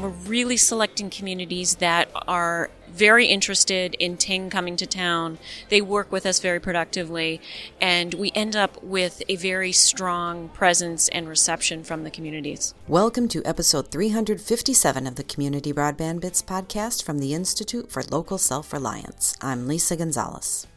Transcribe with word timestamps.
We're 0.00 0.10
really 0.10 0.56
selecting 0.56 1.10
communities 1.10 1.74
that 1.76 2.08
are 2.28 2.70
very 2.88 3.26
interested 3.26 3.96
in 3.98 4.16
Ting 4.16 4.48
coming 4.48 4.76
to 4.76 4.86
town. 4.86 5.38
They 5.70 5.80
work 5.80 6.12
with 6.12 6.24
us 6.24 6.38
very 6.38 6.60
productively, 6.60 7.40
and 7.80 8.14
we 8.14 8.30
end 8.32 8.54
up 8.54 8.80
with 8.80 9.24
a 9.28 9.34
very 9.34 9.72
strong 9.72 10.50
presence 10.50 11.08
and 11.08 11.28
reception 11.28 11.82
from 11.82 12.04
the 12.04 12.12
communities. 12.12 12.74
Welcome 12.86 13.26
to 13.26 13.44
episode 13.44 13.90
357 13.90 15.04
of 15.04 15.16
the 15.16 15.24
Community 15.24 15.72
Broadband 15.72 16.20
Bits 16.20 16.42
podcast 16.42 17.02
from 17.02 17.18
the 17.18 17.34
Institute 17.34 17.90
for 17.90 18.04
Local 18.04 18.38
Self 18.38 18.72
Reliance. 18.72 19.34
I'm 19.40 19.66
Lisa 19.66 19.96
Gonzalez. 19.96 20.68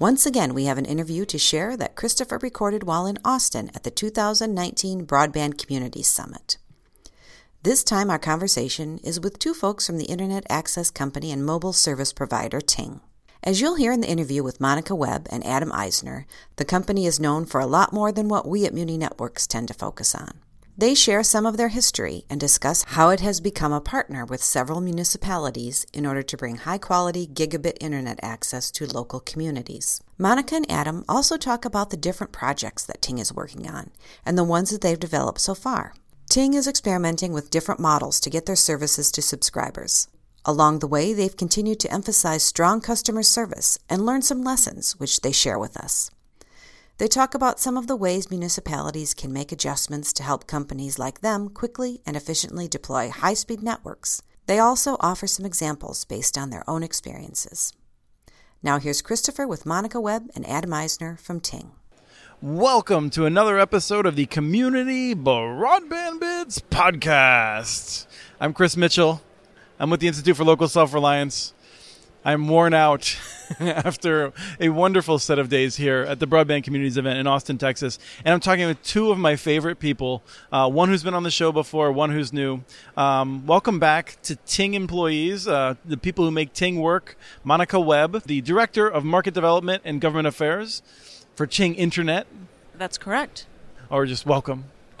Once 0.00 0.26
again, 0.26 0.52
we 0.52 0.64
have 0.64 0.78
an 0.78 0.84
interview 0.84 1.24
to 1.26 1.38
share 1.38 1.76
that 1.76 1.94
Christopher 1.94 2.38
recorded 2.42 2.82
while 2.82 3.06
in 3.06 3.18
Austin 3.24 3.70
at 3.72 3.84
the 3.84 3.90
2019 3.92 5.06
Broadband 5.06 5.64
Community 5.64 6.02
Summit. 6.02 6.56
This 7.66 7.82
time, 7.82 8.10
our 8.10 8.18
conversation 8.20 8.98
is 8.98 9.18
with 9.18 9.40
two 9.40 9.52
folks 9.52 9.88
from 9.88 9.98
the 9.98 10.04
Internet 10.04 10.46
Access 10.48 10.88
Company 10.88 11.32
and 11.32 11.44
mobile 11.44 11.72
service 11.72 12.12
provider 12.12 12.60
Ting. 12.60 13.00
As 13.42 13.60
you'll 13.60 13.74
hear 13.74 13.90
in 13.90 14.00
the 14.00 14.08
interview 14.08 14.44
with 14.44 14.60
Monica 14.60 14.94
Webb 14.94 15.26
and 15.30 15.44
Adam 15.44 15.72
Eisner, 15.72 16.28
the 16.58 16.64
company 16.64 17.06
is 17.06 17.18
known 17.18 17.44
for 17.44 17.60
a 17.60 17.66
lot 17.66 17.92
more 17.92 18.12
than 18.12 18.28
what 18.28 18.46
we 18.46 18.64
at 18.66 18.72
Muni 18.72 18.96
Networks 18.96 19.48
tend 19.48 19.66
to 19.66 19.74
focus 19.74 20.14
on. 20.14 20.38
They 20.78 20.94
share 20.94 21.24
some 21.24 21.44
of 21.44 21.56
their 21.56 21.70
history 21.70 22.24
and 22.30 22.38
discuss 22.38 22.84
how 22.84 23.08
it 23.08 23.18
has 23.18 23.40
become 23.40 23.72
a 23.72 23.80
partner 23.80 24.24
with 24.24 24.44
several 24.44 24.80
municipalities 24.80 25.86
in 25.92 26.06
order 26.06 26.22
to 26.22 26.36
bring 26.36 26.58
high 26.58 26.78
quality 26.78 27.26
gigabit 27.26 27.78
internet 27.80 28.20
access 28.22 28.70
to 28.70 28.86
local 28.86 29.18
communities. 29.18 30.00
Monica 30.18 30.54
and 30.54 30.70
Adam 30.70 31.04
also 31.08 31.36
talk 31.36 31.64
about 31.64 31.90
the 31.90 31.96
different 31.96 32.32
projects 32.32 32.84
that 32.84 33.02
Ting 33.02 33.18
is 33.18 33.34
working 33.34 33.68
on 33.68 33.90
and 34.24 34.38
the 34.38 34.44
ones 34.44 34.70
that 34.70 34.82
they've 34.82 35.00
developed 35.00 35.40
so 35.40 35.52
far. 35.52 35.94
Ting 36.28 36.54
is 36.54 36.66
experimenting 36.66 37.32
with 37.32 37.50
different 37.50 37.80
models 37.80 38.20
to 38.20 38.30
get 38.30 38.46
their 38.46 38.56
services 38.56 39.10
to 39.12 39.22
subscribers. 39.22 40.08
Along 40.44 40.80
the 40.80 40.86
way, 40.86 41.12
they've 41.12 41.36
continued 41.36 41.80
to 41.80 41.92
emphasize 41.92 42.42
strong 42.42 42.80
customer 42.80 43.22
service 43.22 43.78
and 43.88 44.04
learn 44.04 44.22
some 44.22 44.42
lessons, 44.42 44.98
which 44.98 45.20
they 45.20 45.32
share 45.32 45.58
with 45.58 45.76
us. 45.76 46.10
They 46.98 47.08
talk 47.08 47.34
about 47.34 47.60
some 47.60 47.76
of 47.76 47.86
the 47.86 47.96
ways 47.96 48.30
municipalities 48.30 49.14
can 49.14 49.32
make 49.32 49.52
adjustments 49.52 50.12
to 50.14 50.22
help 50.22 50.46
companies 50.46 50.98
like 50.98 51.20
them 51.20 51.48
quickly 51.48 52.00
and 52.06 52.16
efficiently 52.16 52.68
deploy 52.68 53.10
high 53.10 53.34
speed 53.34 53.62
networks. 53.62 54.22
They 54.46 54.58
also 54.58 54.96
offer 55.00 55.26
some 55.26 55.46
examples 55.46 56.04
based 56.04 56.36
on 56.36 56.50
their 56.50 56.68
own 56.68 56.82
experiences. 56.82 57.72
Now, 58.62 58.78
here's 58.78 59.02
Christopher 59.02 59.46
with 59.46 59.66
Monica 59.66 60.00
Webb 60.00 60.30
and 60.34 60.48
Adam 60.48 60.72
Eisner 60.72 61.16
from 61.16 61.40
Ting. 61.40 61.72
Welcome 62.42 63.08
to 63.10 63.24
another 63.24 63.58
episode 63.58 64.04
of 64.04 64.14
the 64.14 64.26
Community 64.26 65.14
Broadband 65.14 66.20
Bits 66.20 66.60
podcast. 66.60 68.06
I'm 68.38 68.52
Chris 68.52 68.76
Mitchell. 68.76 69.22
I'm 69.80 69.88
with 69.88 70.00
the 70.00 70.06
Institute 70.06 70.36
for 70.36 70.44
Local 70.44 70.68
Self 70.68 70.92
Reliance. 70.92 71.54
I'm 72.26 72.46
worn 72.46 72.74
out 72.74 73.18
after 73.58 74.34
a 74.60 74.68
wonderful 74.68 75.18
set 75.18 75.38
of 75.38 75.48
days 75.48 75.76
here 75.76 76.02
at 76.02 76.20
the 76.20 76.26
Broadband 76.26 76.64
Communities 76.64 76.98
event 76.98 77.18
in 77.18 77.26
Austin, 77.26 77.56
Texas. 77.56 77.98
And 78.22 78.34
I'm 78.34 78.40
talking 78.40 78.66
with 78.66 78.82
two 78.82 79.10
of 79.10 79.16
my 79.16 79.36
favorite 79.36 79.78
people 79.78 80.22
uh, 80.52 80.68
one 80.68 80.90
who's 80.90 81.02
been 81.02 81.14
on 81.14 81.22
the 81.22 81.30
show 81.30 81.52
before, 81.52 81.90
one 81.90 82.10
who's 82.10 82.34
new. 82.34 82.60
Um, 82.98 83.46
welcome 83.46 83.78
back 83.78 84.18
to 84.24 84.36
Ting 84.36 84.74
employees, 84.74 85.48
uh, 85.48 85.76
the 85.86 85.96
people 85.96 86.26
who 86.26 86.30
make 86.30 86.52
Ting 86.52 86.80
work. 86.82 87.16
Monica 87.44 87.80
Webb, 87.80 88.24
the 88.24 88.42
Director 88.42 88.86
of 88.86 89.04
Market 89.04 89.32
Development 89.32 89.80
and 89.86 90.02
Government 90.02 90.26
Affairs 90.26 90.82
for 91.36 91.46
Ting 91.46 91.74
Internet. 91.76 92.26
That's 92.76 92.98
correct. 92.98 93.46
Or 93.88 94.04
just 94.06 94.26
welcome. 94.26 94.64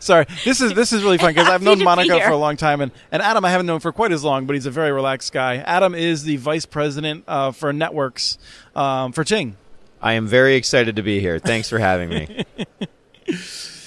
Sorry, 0.00 0.26
this 0.44 0.60
is 0.60 0.74
this 0.74 0.92
is 0.92 1.04
really 1.04 1.16
fun 1.16 1.32
because 1.32 1.48
I've 1.52 1.62
known 1.62 1.82
Monica 1.82 2.20
for 2.20 2.32
a 2.32 2.36
long 2.36 2.56
time, 2.56 2.80
and, 2.80 2.90
and 3.12 3.22
Adam 3.22 3.44
I 3.44 3.50
haven't 3.50 3.66
known 3.66 3.78
for 3.78 3.92
quite 3.92 4.10
as 4.10 4.24
long, 4.24 4.46
but 4.46 4.54
he's 4.54 4.66
a 4.66 4.70
very 4.72 4.90
relaxed 4.90 5.32
guy. 5.32 5.58
Adam 5.58 5.94
is 5.94 6.24
the 6.24 6.36
vice 6.36 6.66
president 6.66 7.22
uh, 7.28 7.52
for 7.52 7.72
networks 7.72 8.36
um, 8.74 9.12
for 9.12 9.22
Ting. 9.22 9.56
I 10.02 10.14
am 10.14 10.26
very 10.26 10.56
excited 10.56 10.96
to 10.96 11.02
be 11.02 11.20
here. 11.20 11.38
Thanks 11.38 11.68
for 11.68 11.78
having 11.78 12.08
me. 12.08 12.44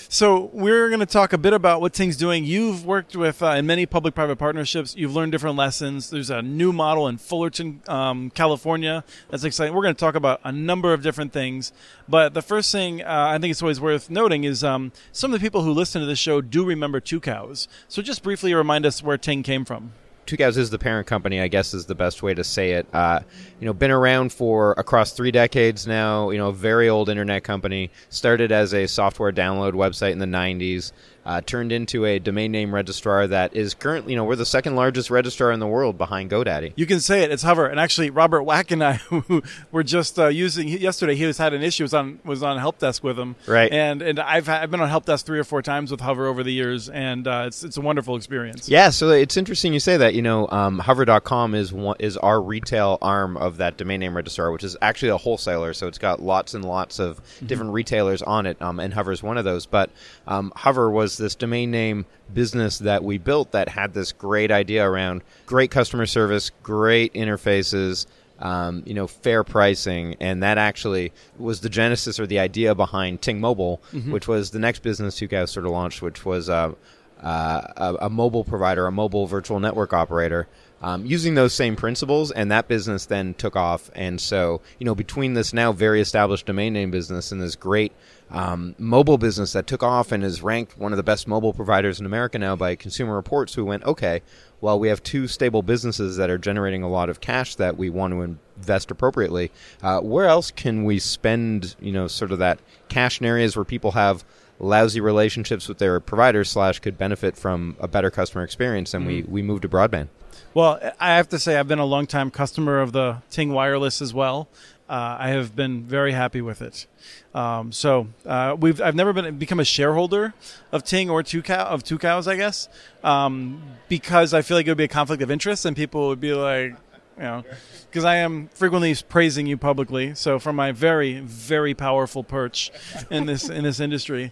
So 0.09 0.50
we're 0.53 0.88
going 0.88 1.01
to 1.01 1.06
talk 1.06 1.34
a 1.34 1.38
bit 1.38 1.51
about 1.51 1.81
what 1.81 1.91
Ting's 1.91 2.16
doing. 2.16 2.45
You've 2.45 2.85
worked 2.85 3.13
with 3.13 3.44
uh, 3.44 3.47
in 3.51 3.66
many 3.66 3.85
public-private 3.85 4.38
partnerships. 4.38 4.95
You've 4.95 5.13
learned 5.13 5.34
different 5.34 5.57
lessons. 5.57 6.09
There's 6.09 6.29
a 6.29 6.41
new 6.41 6.72
model 6.72 7.09
in 7.09 7.18
Fullerton, 7.18 7.81
um, 7.90 8.29
California. 8.29 9.03
That's 9.29 9.44
exciting. 9.44 9.75
We're 9.75 9.81
going 9.81 9.95
to 9.95 10.00
talk 10.00 10.16
about 10.16 10.40
a 10.45 10.51
number 10.53 10.94
of 10.94 11.03
different 11.03 11.34
things. 11.34 11.73
But 12.07 12.34
the 12.34 12.41
first 12.41 12.72
thing 12.72 13.01
uh, 13.01 13.28
I 13.31 13.38
think 13.38 13.51
it's 13.51 13.62
always 13.62 13.81
worth 13.81 14.09
noting 14.09 14.45
is 14.45 14.63
um, 14.63 14.94
some 15.12 15.34
of 15.34 15.41
the 15.41 15.45
people 15.45 15.63
who 15.63 15.73
listen 15.73 16.00
to 16.00 16.07
this 16.07 16.19
show 16.19 16.39
do 16.39 16.63
remember 16.63 17.01
Tucows. 17.01 17.68
So 17.89 18.01
just 18.01 18.24
briefly 18.24 18.53
remind 18.53 18.85
us 18.85 19.03
where 19.03 19.18
Ting 19.18 19.44
came 19.44 19.66
from. 19.66 19.91
Tucows 20.28 20.58
is 20.58 20.70
the 20.70 20.78
parent 20.78 21.08
company, 21.08 21.40
I 21.40 21.48
guess 21.48 21.74
is 21.74 21.86
the 21.86 21.96
best 21.96 22.22
way 22.22 22.34
to 22.34 22.44
say 22.44 22.74
it. 22.74 22.88
Uh, 22.94 23.22
you 23.60 23.66
know, 23.66 23.74
been 23.74 23.92
around 23.92 24.34
for 24.34 24.74
across 24.78 25.14
three 25.14 25.32
decades 25.32 25.88
now. 25.88 26.30
You 26.30 26.38
know, 26.38 26.50
a 26.50 26.54
very 26.54 26.90
old 26.90 27.10
internet 27.10 27.44
company. 27.44 27.90
Started 28.10 28.52
as 28.52 28.74
a 28.74 28.88
software 28.88 29.32
download 29.32 29.74
website 29.74 30.12
in 30.12 30.20
the 30.20 30.26
'90s 30.26 30.92
uh, 31.28 31.42
turned 31.42 31.74
into 31.74 32.06
a 32.06 32.20
domain 32.20 32.54
name 32.54 32.74
registrar 32.74 33.28
that 33.28 33.54
is 33.54 33.74
currently, 33.74 34.14
you 34.14 34.18
know, 34.18 34.24
we're 34.24 34.38
the 34.38 34.46
second 34.46 34.78
largest 34.78 35.12
registrar 35.12 35.52
in 35.52 35.60
the 35.60 35.68
world 35.68 35.98
behind 35.98 36.32
GoDaddy. 36.32 36.72
You 36.78 36.86
can 36.86 37.02
say 37.02 37.22
it. 37.22 37.32
It's 37.32 37.44
Hover. 37.44 37.68
And 37.68 37.82
actually, 37.82 38.10
Robert 38.10 38.44
Wack 38.44 38.72
and 38.72 38.82
I 38.82 38.94
who 38.94 39.44
were 39.72 39.84
just 39.84 40.18
uh, 40.18 40.28
using 40.28 40.70
yesterday. 40.70 41.16
He 41.16 41.26
was 41.26 41.38
had 41.38 41.54
an 41.54 41.62
issue. 41.62 41.84
Was 41.84 41.94
on 41.94 42.20
was 42.24 42.42
on 42.44 42.58
help 42.58 42.80
desk 42.80 43.04
with 43.04 43.20
him. 43.20 43.36
Right. 43.46 43.72
And 43.72 44.02
and 44.02 44.20
I've 44.20 44.48
I've 44.48 44.72
been 44.72 44.80
on 44.80 44.88
help 44.88 45.06
desk 45.06 45.26
three 45.26 45.38
or 45.38 45.44
four 45.44 45.62
times 45.62 45.92
with 45.92 46.00
Hover 46.00 46.28
over 46.28 46.44
the 46.44 46.54
years, 46.54 46.88
and 46.90 47.28
uh, 47.28 47.44
it's 47.48 47.64
it's 47.64 47.76
a 47.76 47.82
wonderful 47.82 48.16
experience. 48.16 48.70
Yeah. 48.70 48.90
So 48.90 49.10
it's 49.10 49.36
interesting 49.36 49.74
you 49.74 49.82
say 49.82 49.98
that. 49.98 50.14
You 50.14 50.22
know, 50.22 50.48
um, 50.48 50.80
Hover.com 50.80 51.56
is 51.56 51.74
one, 51.74 51.98
is 52.00 52.16
our 52.16 52.42
retail 52.42 52.98
arm 53.02 53.36
of 53.36 53.58
that 53.58 53.76
domain 53.76 54.00
name 54.00 54.16
registrar, 54.16 54.54
which 54.54 54.64
is 54.64 54.78
actually 54.82 55.10
a 55.10 55.18
wholesaler. 55.18 55.74
So 55.74 55.88
it's 55.88 55.98
got 55.98 56.22
lots 56.22 56.54
and 56.54 56.64
lots 56.64 57.00
of 57.00 57.18
mm-hmm. 57.18 57.48
different 57.48 57.74
retailers 57.74 58.22
on 58.22 58.46
it, 58.46 58.62
um, 58.62 58.80
and 58.80 58.94
Hover 58.94 59.12
is 59.12 59.22
one 59.22 59.38
of 59.38 59.44
those. 59.44 59.66
But 59.66 59.90
um, 60.26 60.54
Hover 60.56 60.90
was 60.90 61.17
this 61.18 61.36
domain 61.36 61.72
name 61.72 62.06
business 62.34 62.80
that 62.80 63.04
we 63.04 63.18
built 63.18 63.52
that 63.52 63.70
had 63.70 63.94
this 63.94 64.12
great 64.12 64.52
idea 64.52 64.88
around 64.88 65.24
great 65.46 65.72
customer 65.72 66.06
service, 66.06 66.52
great 66.64 67.14
interfaces, 67.14 68.06
um, 68.40 68.84
you 68.86 68.94
know, 68.94 69.08
fair 69.08 69.44
pricing, 69.44 70.16
and 70.20 70.44
that 70.44 70.58
actually 70.58 71.12
was 71.38 71.62
the 71.62 71.70
genesis 71.70 72.20
or 72.20 72.28
the 72.28 72.40
idea 72.40 72.76
behind 72.76 73.22
Ting 73.22 73.40
Mobile, 73.40 73.82
mm-hmm. 73.92 74.12
which 74.12 74.28
was 74.28 74.52
the 74.52 74.60
next 74.60 74.84
business 74.84 75.22
you 75.22 75.28
guys 75.28 75.52
sort 75.52 75.66
of 75.66 75.72
launched, 75.72 76.02
which 76.02 76.26
was 76.26 76.50
uh, 76.50 76.74
uh, 77.22 77.62
a, 77.76 78.06
a, 78.06 78.10
mobile 78.10 78.44
provider, 78.44 78.86
a 78.86 78.92
mobile 78.92 79.26
virtual 79.26 79.60
network 79.60 79.94
operator. 79.94 80.48
Um, 80.80 81.06
using 81.08 81.34
those 81.34 81.54
same 81.54 81.76
principles, 81.76 82.30
and 82.32 82.52
that 82.52 82.68
business 82.68 83.08
then 83.08 83.34
took 83.34 83.56
off. 83.56 83.90
And 83.96 84.22
so, 84.22 84.62
you 84.78 84.86
know, 84.86 84.94
between 84.94 85.34
this 85.34 85.52
now 85.52 85.72
very 85.72 86.02
established 86.02 86.46
domain 86.46 86.74
name 86.74 86.92
business 86.92 87.32
and 87.32 87.42
this 87.42 87.56
great 87.56 87.94
um, 88.30 88.76
mobile 88.78 89.18
business 89.18 89.54
that 89.54 89.68
took 89.68 89.82
off 89.82 90.12
and 90.12 90.24
is 90.24 90.42
ranked 90.42 90.78
one 90.78 90.94
of 90.94 90.98
the 90.98 91.04
best 91.04 91.28
mobile 91.28 91.54
providers 91.54 92.00
in 92.00 92.06
America 92.06 92.38
now 92.38 92.56
by 92.56 92.76
Consumer 92.76 93.16
Reports, 93.16 93.56
we 93.56 93.64
went, 93.64 93.84
okay, 93.86 94.22
well, 94.60 94.80
we 94.80 94.88
have 94.90 95.02
two 95.04 95.28
stable 95.28 95.62
businesses 95.62 96.18
that 96.18 96.30
are 96.30 96.38
generating 96.38 96.84
a 96.84 96.90
lot 96.90 97.10
of 97.10 97.22
cash 97.22 97.56
that 97.56 97.78
we 97.78 97.90
want 97.90 98.14
to 98.14 98.22
invest 98.22 98.92
appropriately. 98.92 99.52
Uh, 99.82 100.00
where 100.02 100.26
else 100.26 100.52
can 100.52 100.84
we 100.84 101.00
spend, 101.00 101.76
you 101.80 101.92
know, 101.92 102.08
sort 102.08 102.32
of 102.32 102.40
that 102.40 102.60
cash 102.90 103.20
in 103.20 103.26
areas 103.26 103.56
where 103.56 103.66
people 103.66 103.92
have 103.92 104.26
lousy 104.60 105.00
relationships 105.00 105.68
with 105.68 105.78
their 105.78 106.00
providers 106.00 106.50
slash 106.50 106.80
could 106.80 106.98
benefit 106.98 107.38
from 107.38 107.78
a 107.80 107.88
better 107.88 108.10
customer 108.10 108.44
experience, 108.44 108.94
and 108.94 109.06
mm. 109.06 109.08
we 109.08 109.24
we 109.24 109.42
moved 109.44 109.62
to 109.62 109.70
broadband. 109.70 110.08
Well, 110.57 110.79
I 111.00 111.18
have 111.18 111.29
to 111.29 111.38
say 111.38 111.56
I've 111.56 111.68
been 111.68 111.78
a 111.78 111.85
long 111.85 112.07
time 112.07 112.31
customer 112.31 112.79
of 112.79 112.91
the 112.91 113.18
Ting 113.29 113.51
Wireless 113.51 114.01
as 114.01 114.12
well. 114.12 114.47
Uh, 114.89 115.15
I 115.19 115.30
have 115.30 115.56
been 115.56 115.83
very 115.83 116.13
happy 116.13 116.42
with 116.42 116.63
it. 116.63 116.88
Um, 117.36 117.71
so 117.71 118.07
uh, 118.25 118.56
we've 118.59 118.81
I've 118.81 118.95
never 118.95 119.13
been 119.13 119.38
become 119.38 119.59
a 119.59 119.63
shareholder 119.63 120.33
of 120.71 120.83
Ting 120.83 121.12
or 121.12 121.21
Tucow 121.21 121.59
of 121.59 121.83
Tucows, 121.83 122.27
I 122.27 122.38
guess, 122.38 122.69
um, 123.04 123.62
because 123.88 124.33
I 124.33 124.42
feel 124.42 124.57
like 124.57 124.65
it 124.65 124.71
would 124.71 124.80
be 124.80 124.86
a 124.86 124.88
conflict 124.88 125.21
of 125.21 125.30
interest, 125.30 125.63
and 125.63 125.75
people 125.75 126.07
would 126.07 126.19
be 126.19 126.33
like, 126.33 126.71
you 127.18 127.24
know, 127.24 127.44
because 127.92 128.03
I 128.03 128.15
am 128.15 128.48
frequently 128.48 128.95
praising 129.07 129.45
you 129.45 129.57
publicly. 129.57 130.15
So 130.15 130.39
from 130.39 130.56
my 130.56 130.71
very 130.71 131.19
very 131.19 131.75
powerful 131.75 132.24
perch 132.24 132.71
in 133.12 133.27
this 133.27 133.48
in 133.48 133.63
this 133.63 133.80
industry, 133.80 134.31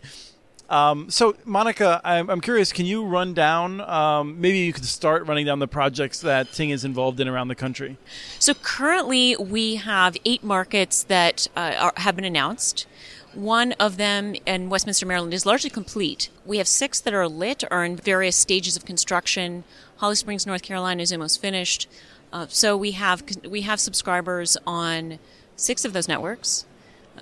um, 0.70 1.10
so, 1.10 1.36
Monica, 1.46 2.02
I'm, 2.04 2.30
I'm, 2.30 2.42
curious. 2.42 2.74
Can 2.74 2.86
you 2.86 3.06
run 3.06 3.34
down? 3.34 3.82
Um, 3.82 4.42
maybe 4.42 4.60
you 4.60 4.74
could 4.74 4.86
start 4.86 5.28
running 5.28 5.46
down 5.46 5.60
the 5.60 5.68
projects 5.68 6.22
that 6.22 6.52
Ting 6.54 6.72
is 6.72 6.84
involved 6.84 7.20
in 7.20 7.28
around 7.28 7.50
the 7.50 7.56
country. 7.56 7.98
So, 8.40 8.54
currently, 8.56 9.36
we 9.36 9.76
have 9.76 10.18
eight 10.26 10.44
markets 10.44 11.04
that 11.04 11.48
uh, 11.56 11.76
are, 11.80 11.94
have 11.98 12.16
been 12.16 12.26
announced. 12.26 12.88
One 13.34 13.74
of 13.74 13.98
them 13.98 14.36
in 14.46 14.70
Westminster, 14.70 15.06
Maryland, 15.06 15.34
is 15.34 15.46
largely 15.46 15.70
complete. 15.70 16.30
We 16.46 16.58
have 16.58 16.68
six 16.68 17.00
that 17.02 17.14
are 17.14 17.28
lit, 17.28 17.64
are 17.70 17.86
in 17.86 17.98
various 17.98 18.36
stages 18.36 18.76
of 18.76 18.86
construction. 18.86 19.66
Holly 19.98 20.16
Springs, 20.16 20.48
North 20.48 20.64
Carolina, 20.64 21.04
is 21.04 21.12
almost 21.12 21.42
finished. 21.42 21.88
Uh, 22.34 22.48
so 22.50 22.76
we 22.76 22.92
have 22.92 23.24
we 23.48 23.62
have 23.62 23.80
subscribers 23.80 24.58
on 24.66 25.20
six 25.56 25.86
of 25.86 25.94
those 25.94 26.08
networks 26.08 26.66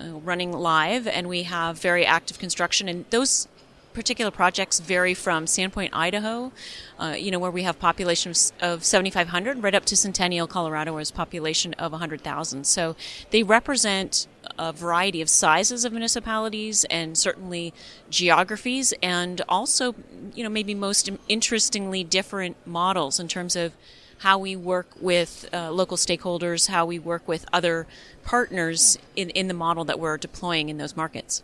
uh, 0.00 0.18
running 0.20 0.52
live, 0.52 1.06
and 1.06 1.28
we 1.28 1.44
have 1.44 1.78
very 1.78 2.04
active 2.04 2.38
construction. 2.38 2.88
And 2.88 3.04
those 3.10 3.48
particular 3.94 4.30
projects 4.30 4.80
vary 4.80 5.14
from 5.14 5.46
Sandpoint, 5.46 5.90
Idaho, 5.92 6.52
uh, 6.98 7.14
you 7.16 7.30
know, 7.30 7.38
where 7.38 7.50
we 7.50 7.62
have 7.62 7.78
population 7.78 8.32
of, 8.32 8.38
of 8.60 8.84
7,500, 8.84 9.62
right 9.62 9.74
up 9.74 9.84
to 9.86 9.96
Centennial, 9.96 10.46
Colorado, 10.46 10.92
where 10.92 11.00
it's 11.00 11.10
population 11.10 11.72
of 11.74 11.92
100,000. 11.92 12.66
So 12.66 12.96
they 13.30 13.42
represent 13.42 14.26
a 14.58 14.72
variety 14.72 15.22
of 15.22 15.30
sizes 15.30 15.84
of 15.84 15.92
municipalities 15.92 16.84
and 16.90 17.16
certainly 17.16 17.72
geographies, 18.10 18.92
and 19.02 19.40
also, 19.48 19.94
you 20.34 20.42
know, 20.42 20.50
maybe 20.50 20.74
most 20.74 21.08
interestingly 21.28 22.04
different 22.04 22.56
models 22.66 23.18
in 23.18 23.28
terms 23.28 23.56
of 23.56 23.72
how 24.24 24.38
we 24.38 24.56
work 24.56 24.86
with 25.02 25.46
uh, 25.52 25.70
local 25.70 25.98
stakeholders, 25.98 26.68
how 26.68 26.86
we 26.86 26.98
work 26.98 27.28
with 27.28 27.44
other 27.52 27.86
partners 28.24 28.96
in, 29.14 29.28
in 29.30 29.48
the 29.48 29.54
model 29.54 29.84
that 29.84 30.00
we're 30.00 30.16
deploying 30.16 30.70
in 30.70 30.78
those 30.78 30.96
markets. 30.96 31.42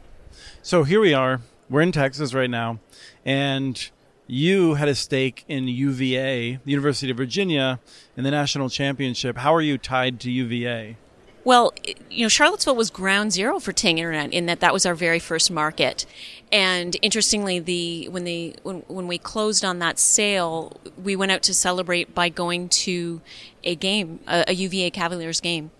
So 0.62 0.84
here 0.84 0.98
we 0.98 1.12
are. 1.12 1.42
We're 1.68 1.82
in 1.82 1.92
Texas 1.92 2.32
right 2.32 2.48
now, 2.48 2.78
and 3.22 3.90
you 4.26 4.74
had 4.76 4.88
a 4.88 4.94
stake 4.94 5.44
in 5.46 5.68
UVA, 5.68 6.56
the 6.64 6.70
University 6.70 7.10
of 7.10 7.18
Virginia, 7.18 7.80
in 8.16 8.24
the 8.24 8.30
national 8.30 8.70
championship. 8.70 9.36
How 9.36 9.54
are 9.54 9.60
you 9.60 9.76
tied 9.76 10.18
to 10.20 10.30
UVA? 10.30 10.96
Well, 11.44 11.74
you 12.10 12.24
know, 12.24 12.28
Charlottesville 12.28 12.76
was 12.76 12.90
ground 12.90 13.32
zero 13.32 13.58
for 13.58 13.72
Ting 13.72 13.98
Internet 13.98 14.32
in 14.32 14.46
that 14.46 14.60
that 14.60 14.72
was 14.72 14.86
our 14.86 14.94
very 14.94 15.18
first 15.18 15.50
market. 15.50 16.06
And 16.52 16.96
interestingly, 17.00 17.60
the 17.60 18.08
when 18.08 18.24
the 18.24 18.56
when, 18.62 18.80
when 18.88 19.06
we 19.06 19.18
closed 19.18 19.64
on 19.64 19.78
that 19.78 19.98
sale, 19.98 20.80
we 21.00 21.14
went 21.14 21.30
out 21.30 21.42
to 21.44 21.54
celebrate 21.54 22.14
by 22.14 22.28
going 22.28 22.68
to 22.68 23.20
a 23.62 23.76
game, 23.76 24.18
a, 24.26 24.44
a 24.48 24.52
UVA 24.54 24.90
Cavaliers 24.90 25.40
game. 25.40 25.70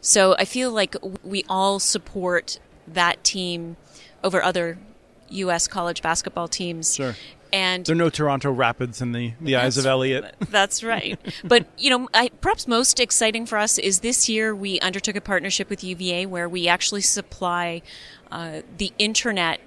So 0.00 0.36
I 0.38 0.44
feel 0.44 0.70
like 0.70 0.94
we 1.24 1.44
all 1.48 1.80
support 1.80 2.60
that 2.86 3.22
team 3.24 3.76
over 4.22 4.42
other 4.42 4.78
U.S. 5.30 5.66
college 5.66 6.02
basketball 6.02 6.48
teams. 6.48 6.94
Sure. 6.94 7.14
And 7.52 7.84
there 7.84 7.94
are 7.94 7.98
no 7.98 8.10
Toronto 8.10 8.54
Raptors 8.54 9.02
in 9.02 9.10
the, 9.10 9.32
the 9.40 9.56
eyes 9.56 9.76
of 9.76 9.84
Elliot. 9.84 10.34
That's 10.50 10.84
right. 10.84 11.18
but 11.42 11.66
you 11.76 11.90
know, 11.90 12.08
I, 12.14 12.28
perhaps 12.40 12.68
most 12.68 13.00
exciting 13.00 13.46
for 13.46 13.58
us 13.58 13.78
is 13.78 14.00
this 14.00 14.28
year 14.28 14.54
we 14.54 14.78
undertook 14.80 15.16
a 15.16 15.20
partnership 15.20 15.68
with 15.68 15.82
UVA 15.82 16.26
where 16.26 16.48
we 16.48 16.68
actually 16.68 17.00
supply 17.00 17.82
uh, 18.30 18.62
the 18.78 18.92
internet 18.98 19.60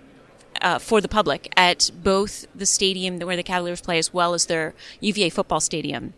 uh, 0.62 0.80
for 0.80 1.02
the 1.02 1.08
public 1.08 1.52
at 1.58 1.92
both 2.04 2.46
the 2.56 2.66
stadium 2.66 3.20
where 3.20 3.36
the 3.36 3.44
Cavaliers 3.44 3.82
play 3.82 3.98
as 3.98 4.14
well 4.14 4.34
as 4.34 4.46
their 4.46 4.74
UVA 5.00 5.30
football 5.30 5.60
stadium. 5.60 6.14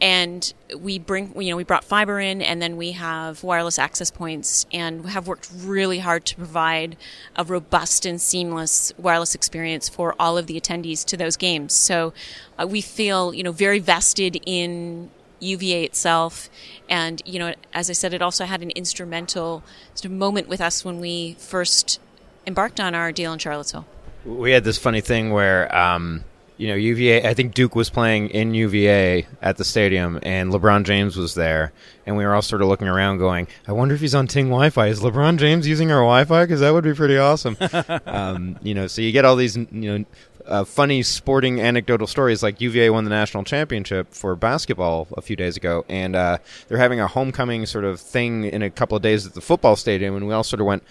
And 0.00 0.52
we 0.76 0.98
bring 0.98 1.40
you 1.40 1.50
know 1.50 1.56
we 1.56 1.62
brought 1.62 1.84
fiber 1.84 2.18
in 2.18 2.42
and 2.42 2.60
then 2.60 2.76
we 2.76 2.92
have 2.92 3.44
wireless 3.44 3.78
access 3.78 4.10
points 4.10 4.66
and 4.72 5.06
have 5.10 5.28
worked 5.28 5.48
really 5.54 6.00
hard 6.00 6.24
to 6.26 6.36
provide 6.36 6.96
a 7.36 7.44
robust 7.44 8.04
and 8.04 8.20
seamless 8.20 8.92
wireless 8.98 9.36
experience 9.36 9.88
for 9.88 10.16
all 10.18 10.36
of 10.36 10.48
the 10.48 10.60
attendees 10.60 11.04
to 11.04 11.16
those 11.16 11.36
games. 11.36 11.72
So 11.72 12.12
uh, 12.58 12.66
we 12.66 12.80
feel 12.80 13.32
you 13.32 13.44
know 13.44 13.52
very 13.52 13.78
vested 13.78 14.40
in 14.44 15.10
UVA 15.38 15.84
itself. 15.84 16.50
And 16.88 17.22
you 17.24 17.38
know 17.38 17.54
as 17.72 17.88
I 17.88 17.92
said 17.92 18.12
it 18.12 18.22
also 18.22 18.44
had 18.44 18.60
an 18.60 18.70
instrumental 18.70 19.62
sort 19.94 20.06
of 20.06 20.10
moment 20.10 20.48
with 20.48 20.60
us 20.60 20.84
when 20.84 20.98
we 20.98 21.36
first 21.38 22.00
embarked 22.46 22.80
on 22.80 22.94
our 22.94 23.12
deal 23.12 23.32
in 23.32 23.38
Charlottesville 23.38 23.86
we 24.24 24.52
had 24.52 24.64
this 24.64 24.78
funny 24.78 25.00
thing 25.00 25.30
where 25.30 25.74
um 25.74 26.24
you 26.62 26.68
know, 26.68 26.74
UVA. 26.74 27.28
I 27.28 27.34
think 27.34 27.54
Duke 27.54 27.74
was 27.74 27.90
playing 27.90 28.28
in 28.28 28.54
UVA 28.54 29.26
at 29.40 29.56
the 29.56 29.64
stadium, 29.64 30.20
and 30.22 30.52
LeBron 30.52 30.84
James 30.84 31.16
was 31.16 31.34
there, 31.34 31.72
and 32.06 32.16
we 32.16 32.24
were 32.24 32.34
all 32.34 32.40
sort 32.40 32.62
of 32.62 32.68
looking 32.68 32.86
around, 32.86 33.18
going, 33.18 33.48
"I 33.66 33.72
wonder 33.72 33.96
if 33.96 34.00
he's 34.00 34.14
on 34.14 34.28
Ting 34.28 34.46
Wi-Fi. 34.46 34.86
Is 34.86 35.00
LeBron 35.00 35.38
James 35.38 35.66
using 35.66 35.90
our 35.90 36.02
Wi-Fi? 36.02 36.44
Because 36.44 36.60
that 36.60 36.72
would 36.72 36.84
be 36.84 36.94
pretty 36.94 37.18
awesome." 37.18 37.56
um, 38.06 38.60
you 38.62 38.74
know, 38.74 38.86
so 38.86 39.02
you 39.02 39.10
get 39.10 39.24
all 39.24 39.34
these, 39.34 39.56
you 39.56 39.66
know. 39.72 40.04
Uh, 40.44 40.64
funny 40.64 41.04
sporting 41.04 41.60
anecdotal 41.60 42.04
stories 42.04 42.42
like 42.42 42.60
UVA 42.60 42.90
won 42.90 43.04
the 43.04 43.10
national 43.10 43.44
championship 43.44 44.12
for 44.12 44.34
basketball 44.34 45.06
a 45.16 45.22
few 45.22 45.36
days 45.36 45.56
ago, 45.56 45.84
and 45.88 46.16
uh, 46.16 46.36
they're 46.66 46.78
having 46.78 46.98
a 46.98 47.06
homecoming 47.06 47.64
sort 47.64 47.84
of 47.84 48.00
thing 48.00 48.42
in 48.42 48.60
a 48.60 48.68
couple 48.68 48.96
of 48.96 49.04
days 49.04 49.24
at 49.24 49.34
the 49.34 49.40
football 49.40 49.76
stadium, 49.76 50.16
and 50.16 50.26
we 50.26 50.34
all 50.34 50.42
sort 50.42 50.60
of 50.60 50.66
went, 50.66 50.82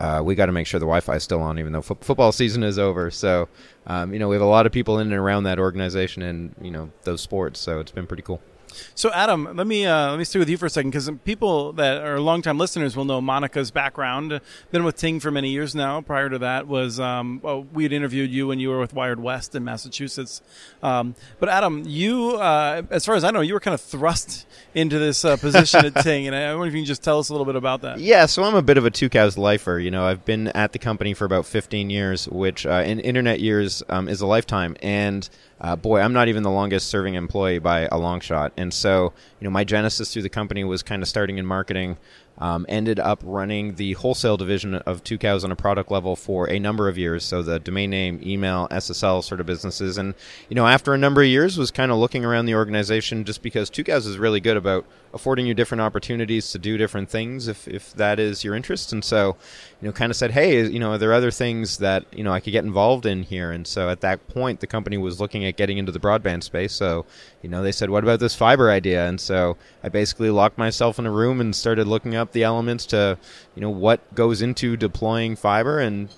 uh, 0.00 0.22
we 0.24 0.34
got 0.34 0.46
to 0.46 0.52
make 0.52 0.66
sure 0.66 0.78
the 0.78 0.86
Wi-Fi 0.86 1.16
is 1.16 1.24
still 1.24 1.42
on, 1.42 1.58
even 1.58 1.72
though 1.72 1.82
football 1.82 2.32
season 2.32 2.62
is 2.62 2.78
over. 2.78 3.10
So, 3.10 3.48
um, 3.86 4.12
you 4.12 4.18
know, 4.18 4.28
we 4.28 4.36
have 4.36 4.42
a 4.42 4.46
lot 4.46 4.66
of 4.66 4.72
people 4.72 4.98
in 4.98 5.08
and 5.08 5.16
around 5.16 5.44
that 5.44 5.58
organization 5.58 6.22
and 6.22 6.54
you 6.60 6.70
know 6.70 6.90
those 7.04 7.20
sports. 7.20 7.58
So 7.58 7.80
it's 7.80 7.90
been 7.90 8.06
pretty 8.06 8.22
cool. 8.22 8.40
So, 8.94 9.10
Adam, 9.12 9.56
let 9.56 9.66
me 9.66 9.86
uh, 9.86 10.10
let 10.10 10.18
me 10.18 10.24
stay 10.24 10.38
with 10.38 10.48
you 10.48 10.56
for 10.56 10.66
a 10.66 10.70
second 10.70 10.90
because 10.90 11.10
people 11.24 11.72
that 11.74 12.02
are 12.02 12.20
longtime 12.20 12.58
listeners 12.58 12.96
will 12.96 13.04
know 13.04 13.20
Monica's 13.20 13.70
background. 13.70 14.40
Been 14.70 14.84
with 14.84 14.96
Ting 14.96 15.20
for 15.20 15.30
many 15.30 15.50
years 15.50 15.74
now. 15.74 16.00
Prior 16.00 16.28
to 16.28 16.38
that, 16.38 16.66
was 16.66 17.00
um, 17.00 17.40
well, 17.42 17.64
we 17.72 17.82
had 17.82 17.92
interviewed 17.92 18.30
you 18.30 18.46
when 18.48 18.58
you 18.58 18.70
were 18.70 18.80
with 18.80 18.94
WiredWest 18.94 19.54
in 19.54 19.64
Massachusetts. 19.64 20.42
Um, 20.82 21.14
but 21.38 21.48
Adam, 21.48 21.82
you, 21.86 22.36
uh, 22.36 22.82
as 22.90 23.04
far 23.04 23.14
as 23.14 23.24
I 23.24 23.30
know, 23.30 23.40
you 23.40 23.54
were 23.54 23.60
kind 23.60 23.74
of 23.74 23.80
thrust 23.80 24.46
into 24.74 24.98
this 24.98 25.24
uh, 25.24 25.36
position 25.36 25.84
at 25.84 25.94
Ting, 26.02 26.26
and 26.26 26.36
I 26.36 26.54
wonder 26.54 26.68
if 26.68 26.74
you 26.74 26.80
can 26.80 26.86
just 26.86 27.02
tell 27.02 27.18
us 27.18 27.28
a 27.28 27.32
little 27.32 27.46
bit 27.46 27.56
about 27.56 27.82
that. 27.82 27.98
Yeah, 27.98 28.26
so 28.26 28.44
I'm 28.44 28.54
a 28.54 28.62
bit 28.62 28.78
of 28.78 28.84
a 28.84 28.90
Tucows 28.90 29.36
lifer. 29.36 29.78
You 29.78 29.90
know, 29.90 30.04
I've 30.04 30.24
been 30.24 30.48
at 30.48 30.72
the 30.72 30.78
company 30.78 31.14
for 31.14 31.24
about 31.24 31.46
15 31.46 31.90
years, 31.90 32.28
which 32.28 32.66
uh, 32.66 32.82
in 32.84 33.00
internet 33.00 33.40
years 33.40 33.82
um, 33.88 34.08
is 34.08 34.20
a 34.20 34.26
lifetime, 34.26 34.76
and 34.82 35.28
uh, 35.60 35.76
boy, 35.76 36.00
I'm 36.00 36.12
not 36.12 36.28
even 36.28 36.42
the 36.42 36.50
longest 36.50 36.88
serving 36.88 37.14
employee 37.14 37.58
by 37.58 37.88
a 37.90 37.98
long 37.98 38.20
shot. 38.20 38.52
And 38.56 38.72
so, 38.72 39.12
you 39.40 39.44
know, 39.44 39.50
my 39.50 39.64
genesis 39.64 40.12
through 40.12 40.22
the 40.22 40.28
company 40.28 40.62
was 40.64 40.82
kind 40.82 41.02
of 41.02 41.08
starting 41.08 41.38
in 41.38 41.46
marketing. 41.46 41.96
Um, 42.40 42.66
ended 42.68 43.00
up 43.00 43.20
running 43.24 43.74
the 43.74 43.94
wholesale 43.94 44.36
division 44.36 44.74
of 44.74 45.02
Tucows 45.02 45.44
on 45.44 45.50
a 45.50 45.56
product 45.56 45.90
level 45.90 46.14
for 46.14 46.48
a 46.48 46.58
number 46.58 46.88
of 46.88 46.96
years. 46.96 47.24
So 47.24 47.42
the 47.42 47.58
domain 47.58 47.90
name, 47.90 48.20
email, 48.24 48.68
SSL 48.70 49.24
sort 49.24 49.40
of 49.40 49.46
businesses, 49.46 49.98
and 49.98 50.14
you 50.48 50.54
know 50.54 50.66
after 50.66 50.94
a 50.94 50.98
number 50.98 51.22
of 51.22 51.28
years 51.28 51.58
was 51.58 51.70
kind 51.70 51.90
of 51.90 51.98
looking 51.98 52.24
around 52.24 52.46
the 52.46 52.54
organization 52.54 53.24
just 53.24 53.42
because 53.42 53.70
Tucows 53.70 54.06
is 54.06 54.18
really 54.18 54.40
good 54.40 54.56
about 54.56 54.86
affording 55.14 55.46
you 55.46 55.54
different 55.54 55.80
opportunities 55.80 56.52
to 56.52 56.58
do 56.58 56.76
different 56.76 57.08
things 57.08 57.48
if, 57.48 57.66
if 57.66 57.92
that 57.94 58.18
is 58.18 58.44
your 58.44 58.54
interest. 58.54 58.92
And 58.92 59.04
so, 59.04 59.36
you 59.80 59.88
know, 59.88 59.92
kind 59.92 60.10
of 60.10 60.16
said, 60.16 60.32
hey, 60.32 60.66
you 60.66 60.78
know, 60.78 60.92
are 60.92 60.98
there 60.98 61.12
other 61.12 61.30
things 61.30 61.78
that, 61.78 62.04
you 62.12 62.22
know, 62.22 62.32
I 62.32 62.40
could 62.40 62.52
get 62.52 62.64
involved 62.64 63.06
in 63.06 63.22
here? 63.22 63.50
And 63.50 63.66
so 63.66 63.88
at 63.88 64.00
that 64.02 64.26
point, 64.28 64.60
the 64.60 64.66
company 64.66 64.98
was 64.98 65.20
looking 65.20 65.44
at 65.44 65.56
getting 65.56 65.78
into 65.78 65.92
the 65.92 66.00
broadband 66.00 66.42
space. 66.42 66.72
So, 66.72 67.06
you 67.42 67.48
know, 67.48 67.62
they 67.62 67.72
said, 67.72 67.90
what 67.90 68.04
about 68.04 68.20
this 68.20 68.34
fiber 68.34 68.70
idea? 68.70 69.08
And 69.08 69.20
so 69.20 69.56
I 69.82 69.88
basically 69.88 70.30
locked 70.30 70.58
myself 70.58 70.98
in 70.98 71.06
a 71.06 71.10
room 71.10 71.40
and 71.40 71.54
started 71.54 71.86
looking 71.86 72.14
up 72.14 72.27
the 72.32 72.44
elements 72.44 72.86
to, 72.86 73.18
you 73.54 73.62
know, 73.62 73.70
what 73.70 74.14
goes 74.14 74.42
into 74.42 74.76
deploying 74.76 75.36
fiber. 75.36 75.78
And 75.78 76.08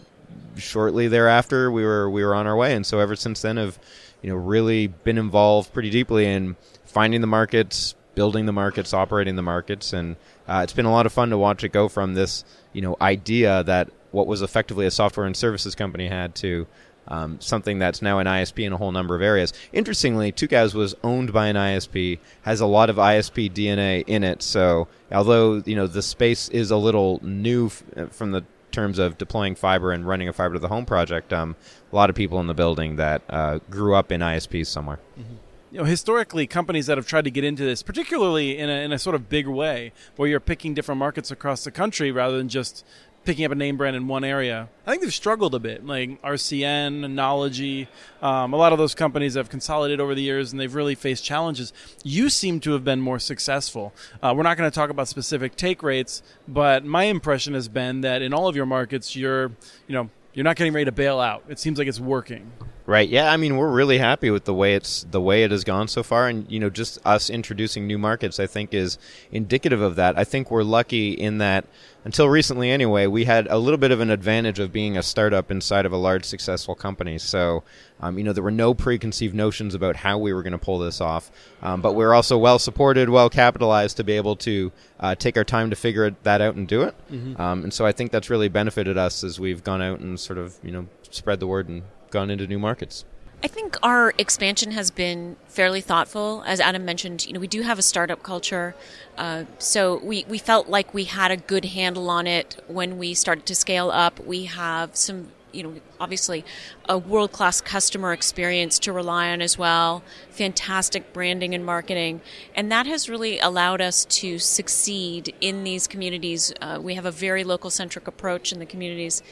shortly 0.56 1.08
thereafter, 1.08 1.70
we 1.70 1.84
were, 1.84 2.08
we 2.10 2.24
were 2.24 2.34
on 2.34 2.46
our 2.46 2.56
way. 2.56 2.74
And 2.74 2.86
so 2.86 2.98
ever 3.00 3.16
since 3.16 3.42
then, 3.42 3.56
have, 3.56 3.78
you 4.22 4.30
know, 4.30 4.36
really 4.36 4.86
been 4.86 5.18
involved 5.18 5.72
pretty 5.72 5.90
deeply 5.90 6.26
in 6.26 6.56
finding 6.84 7.20
the 7.20 7.26
markets, 7.26 7.94
building 8.14 8.46
the 8.46 8.52
markets, 8.52 8.92
operating 8.92 9.36
the 9.36 9.42
markets, 9.42 9.92
and 9.92 10.16
uh, 10.48 10.60
it's 10.62 10.72
been 10.72 10.86
a 10.86 10.92
lot 10.92 11.06
of 11.06 11.12
fun 11.12 11.30
to 11.30 11.38
watch 11.38 11.62
it 11.62 11.70
go 11.70 11.88
from 11.88 12.14
this 12.14 12.44
you 12.72 12.82
know 12.82 12.96
idea 13.00 13.62
that 13.64 13.88
what 14.10 14.26
was 14.26 14.42
effectively 14.42 14.86
a 14.86 14.90
software 14.90 15.26
and 15.26 15.36
services 15.36 15.74
company 15.74 16.08
had 16.08 16.34
to 16.34 16.66
um, 17.10 17.40
something 17.40 17.78
that's 17.78 18.00
now 18.00 18.18
an 18.18 18.26
ISP 18.26 18.64
in 18.64 18.72
a 18.72 18.76
whole 18.76 18.92
number 18.92 19.14
of 19.14 19.22
areas. 19.22 19.52
Interestingly, 19.72 20.32
Tucows 20.32 20.74
was 20.74 20.94
owned 21.02 21.32
by 21.32 21.48
an 21.48 21.56
ISP, 21.56 22.18
has 22.42 22.60
a 22.60 22.66
lot 22.66 22.88
of 22.88 22.96
ISP 22.96 23.52
DNA 23.52 24.04
in 24.06 24.24
it. 24.24 24.42
So 24.42 24.88
although 25.12 25.62
you 25.66 25.76
know 25.76 25.86
the 25.86 26.02
space 26.02 26.48
is 26.48 26.70
a 26.70 26.76
little 26.76 27.20
new 27.22 27.66
f- 27.66 27.82
uh, 27.96 28.06
from 28.06 28.30
the 28.30 28.44
terms 28.70 29.00
of 29.00 29.18
deploying 29.18 29.56
fiber 29.56 29.90
and 29.90 30.06
running 30.06 30.28
a 30.28 30.32
fiber 30.32 30.54
to 30.54 30.60
the 30.60 30.68
home 30.68 30.86
project, 30.86 31.32
um, 31.32 31.56
a 31.92 31.96
lot 31.96 32.08
of 32.08 32.16
people 32.16 32.38
in 32.40 32.46
the 32.46 32.54
building 32.54 32.96
that 32.96 33.22
uh, 33.28 33.58
grew 33.68 33.94
up 33.94 34.12
in 34.12 34.20
ISPs 34.20 34.68
somewhere. 34.68 35.00
Mm-hmm 35.18 35.36
you 35.70 35.78
know, 35.78 35.84
historically, 35.84 36.46
companies 36.46 36.86
that 36.86 36.98
have 36.98 37.06
tried 37.06 37.24
to 37.24 37.30
get 37.30 37.44
into 37.44 37.62
this, 37.62 37.82
particularly 37.82 38.58
in 38.58 38.68
a, 38.68 38.84
in 38.84 38.92
a 38.92 38.98
sort 38.98 39.14
of 39.14 39.28
big 39.28 39.46
way, 39.46 39.92
where 40.16 40.28
you're 40.28 40.40
picking 40.40 40.74
different 40.74 40.98
markets 40.98 41.30
across 41.30 41.62
the 41.64 41.70
country 41.70 42.10
rather 42.10 42.36
than 42.36 42.48
just 42.48 42.84
picking 43.24 43.44
up 43.44 43.52
a 43.52 43.54
name 43.54 43.76
brand 43.76 43.94
in 43.94 44.08
one 44.08 44.24
area. 44.24 44.68
I 44.86 44.90
think 44.90 45.02
they've 45.02 45.12
struggled 45.12 45.54
a 45.54 45.58
bit, 45.58 45.84
like 45.84 46.20
RCN, 46.22 47.04
Knology, 47.14 47.86
um, 48.22 48.52
a 48.52 48.56
lot 48.56 48.72
of 48.72 48.78
those 48.78 48.94
companies 48.94 49.34
have 49.34 49.50
consolidated 49.50 50.00
over 50.00 50.14
the 50.14 50.22
years 50.22 50.52
and 50.52 50.60
they've 50.60 50.74
really 50.74 50.94
faced 50.94 51.24
challenges. 51.24 51.72
You 52.02 52.30
seem 52.30 52.60
to 52.60 52.72
have 52.72 52.84
been 52.84 53.00
more 53.00 53.18
successful. 53.18 53.92
Uh, 54.22 54.32
we're 54.36 54.42
not 54.42 54.56
going 54.56 54.70
to 54.70 54.74
talk 54.74 54.90
about 54.90 55.08
specific 55.08 55.54
take 55.56 55.82
rates, 55.82 56.22
but 56.48 56.84
my 56.84 57.04
impression 57.04 57.54
has 57.54 57.68
been 57.68 58.00
that 58.00 58.22
in 58.22 58.32
all 58.32 58.48
of 58.48 58.56
your 58.56 58.66
markets, 58.66 59.14
you're, 59.14 59.52
you 59.86 59.94
know, 59.94 60.08
you're 60.32 60.44
not 60.44 60.56
getting 60.56 60.72
ready 60.72 60.84
to 60.84 60.92
bail 60.92 61.20
out. 61.20 61.44
It 61.48 61.58
seems 61.58 61.78
like 61.78 61.88
it's 61.88 62.00
working. 62.00 62.52
Right. 62.86 63.08
Yeah. 63.08 63.30
I 63.30 63.36
mean, 63.36 63.56
we're 63.56 63.70
really 63.70 63.98
happy 63.98 64.30
with 64.30 64.44
the 64.44 64.54
way 64.54 64.74
it's 64.74 65.04
the 65.10 65.20
way 65.20 65.44
it 65.44 65.50
has 65.50 65.64
gone 65.64 65.88
so 65.88 66.02
far, 66.02 66.28
and 66.28 66.50
you 66.50 66.58
know, 66.58 66.70
just 66.70 66.98
us 67.04 67.30
introducing 67.30 67.86
new 67.86 67.98
markets, 67.98 68.40
I 68.40 68.46
think, 68.46 68.74
is 68.74 68.98
indicative 69.30 69.80
of 69.80 69.96
that. 69.96 70.18
I 70.18 70.24
think 70.24 70.50
we're 70.50 70.62
lucky 70.62 71.12
in 71.12 71.38
that 71.38 71.66
until 72.04 72.28
recently, 72.28 72.70
anyway, 72.70 73.06
we 73.06 73.24
had 73.24 73.46
a 73.48 73.58
little 73.58 73.76
bit 73.76 73.90
of 73.90 74.00
an 74.00 74.10
advantage 74.10 74.58
of 74.58 74.72
being 74.72 74.96
a 74.96 75.02
startup 75.02 75.50
inside 75.50 75.84
of 75.84 75.92
a 75.92 75.98
large, 75.98 76.24
successful 76.24 76.74
company. 76.74 77.18
So, 77.18 77.62
um, 78.00 78.16
you 78.16 78.24
know, 78.24 78.32
there 78.32 78.42
were 78.42 78.50
no 78.50 78.72
preconceived 78.72 79.34
notions 79.34 79.74
about 79.74 79.96
how 79.96 80.16
we 80.16 80.32
were 80.32 80.42
going 80.42 80.52
to 80.52 80.58
pull 80.58 80.78
this 80.78 81.00
off, 81.00 81.30
um, 81.62 81.82
but 81.82 81.92
we're 81.92 82.14
also 82.14 82.38
well 82.38 82.58
supported, 82.58 83.10
well 83.10 83.28
capitalized 83.28 83.98
to 83.98 84.04
be 84.04 84.14
able 84.14 84.36
to 84.36 84.72
uh, 84.98 85.14
take 85.14 85.36
our 85.36 85.44
time 85.44 85.68
to 85.70 85.76
figure 85.76 86.16
that 86.22 86.40
out 86.40 86.54
and 86.54 86.66
do 86.66 86.82
it. 86.82 86.94
Mm-hmm. 87.12 87.40
Um, 87.40 87.64
and 87.64 87.72
so, 87.72 87.84
I 87.84 87.92
think 87.92 88.10
that's 88.10 88.30
really 88.30 88.48
benefited 88.48 88.96
us 88.96 89.22
as 89.22 89.38
we've 89.38 89.62
gone 89.62 89.82
out 89.82 90.00
and 90.00 90.18
sort 90.18 90.38
of, 90.38 90.56
you 90.62 90.72
know, 90.72 90.86
spread 91.10 91.40
the 91.40 91.46
word 91.46 91.68
and 91.68 91.82
gone 92.10 92.30
into 92.30 92.46
new 92.46 92.58
markets. 92.58 93.04
I 93.42 93.46
think 93.46 93.78
our 93.82 94.12
expansion 94.18 94.72
has 94.72 94.90
been 94.90 95.36
fairly 95.48 95.80
thoughtful. 95.80 96.42
As 96.46 96.60
Adam 96.60 96.84
mentioned, 96.84 97.26
you 97.26 97.32
know, 97.32 97.40
we 97.40 97.46
do 97.46 97.62
have 97.62 97.78
a 97.78 97.82
startup 97.82 98.22
culture, 98.22 98.74
uh, 99.16 99.44
so 99.58 99.98
we, 100.04 100.26
we 100.28 100.36
felt 100.36 100.68
like 100.68 100.92
we 100.92 101.04
had 101.04 101.30
a 101.30 101.38
good 101.38 101.64
handle 101.64 102.10
on 102.10 102.26
it 102.26 102.62
when 102.68 102.98
we 102.98 103.14
started 103.14 103.46
to 103.46 103.54
scale 103.54 103.90
up. 103.90 104.20
We 104.26 104.44
have 104.44 104.94
some, 104.94 105.28
you 105.52 105.62
know, 105.62 105.74
obviously 105.98 106.44
a 106.86 106.98
world 106.98 107.32
class 107.32 107.62
customer 107.62 108.12
experience 108.12 108.78
to 108.80 108.92
rely 108.92 109.30
on 109.30 109.40
as 109.40 109.56
well, 109.56 110.02
fantastic 110.28 111.14
branding 111.14 111.54
and 111.54 111.64
marketing, 111.64 112.20
and 112.54 112.70
that 112.70 112.84
has 112.84 113.08
really 113.08 113.38
allowed 113.38 113.80
us 113.80 114.04
to 114.04 114.38
succeed 114.38 115.34
in 115.40 115.64
these 115.64 115.86
communities. 115.86 116.52
Uh, 116.60 116.78
we 116.78 116.94
have 116.94 117.06
a 117.06 117.10
very 117.10 117.44
local 117.44 117.70
centric 117.70 118.06
approach 118.06 118.52
in 118.52 118.58
the 118.58 118.66
communities 118.66 119.22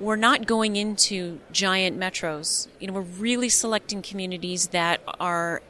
we're 0.00 0.16
not 0.16 0.46
going 0.46 0.76
into 0.76 1.38
giant 1.52 1.98
metros. 1.98 2.66
You 2.80 2.88
know, 2.88 2.94
we're 2.94 3.02
really 3.02 3.50
selecting 3.50 4.02
communities 4.02 4.68
that 4.68 5.00
are 5.20 5.62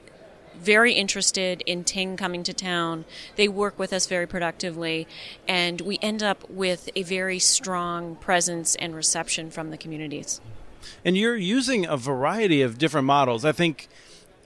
very 0.56 0.92
interested 0.92 1.62
in 1.66 1.84
Ting 1.84 2.16
coming 2.16 2.42
to 2.44 2.52
town. 2.52 3.04
They 3.36 3.48
work 3.48 3.78
with 3.78 3.92
us 3.92 4.06
very 4.06 4.26
productively, 4.26 5.08
and 5.48 5.80
we 5.80 5.98
end 6.00 6.22
up 6.22 6.48
with 6.48 6.88
a 6.94 7.02
very 7.02 7.38
strong 7.38 8.16
presence 8.16 8.76
and 8.76 8.94
reception 8.94 9.50
from 9.50 9.70
the 9.70 9.76
communities. 9.76 10.40
And 11.04 11.16
you're 11.16 11.36
using 11.36 11.86
a 11.86 11.96
variety 11.96 12.62
of 12.62 12.78
different 12.78 13.06
models. 13.06 13.44
I 13.44 13.52
think 13.52 13.88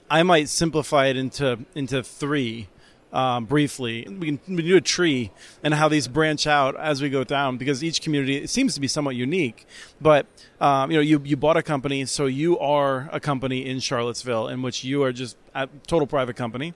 I 0.09 0.23
might 0.23 0.49
simplify 0.49 1.07
it 1.07 1.17
into 1.17 1.59
into 1.75 2.01
three 2.03 2.67
um, 3.15 3.45
briefly. 3.45 4.05
We 4.07 4.27
can, 4.27 4.39
we 4.47 4.57
can 4.57 4.65
do 4.67 4.75
a 4.75 4.81
tree 4.81 5.31
and 5.63 5.73
how 5.73 5.87
these 5.87 6.07
branch 6.07 6.45
out 6.45 6.75
as 6.77 7.01
we 7.01 7.09
go 7.09 7.23
down 7.23 7.57
because 7.57 7.83
each 7.83 8.01
community 8.01 8.35
it 8.35 8.49
seems 8.49 8.75
to 8.75 8.81
be 8.81 8.87
somewhat 8.87 9.15
unique. 9.15 9.65
But 10.01 10.27
um, 10.59 10.91
you 10.91 10.97
know, 10.97 11.01
you 11.01 11.21
you 11.23 11.37
bought 11.37 11.57
a 11.57 11.63
company, 11.63 12.05
so 12.05 12.25
you 12.25 12.59
are 12.59 13.09
a 13.11 13.19
company 13.19 13.65
in 13.65 13.79
Charlottesville 13.79 14.49
in 14.49 14.61
which 14.61 14.83
you 14.83 15.01
are 15.03 15.13
just 15.13 15.37
a 15.53 15.67
total 15.87 16.05
private 16.05 16.35
company. 16.35 16.73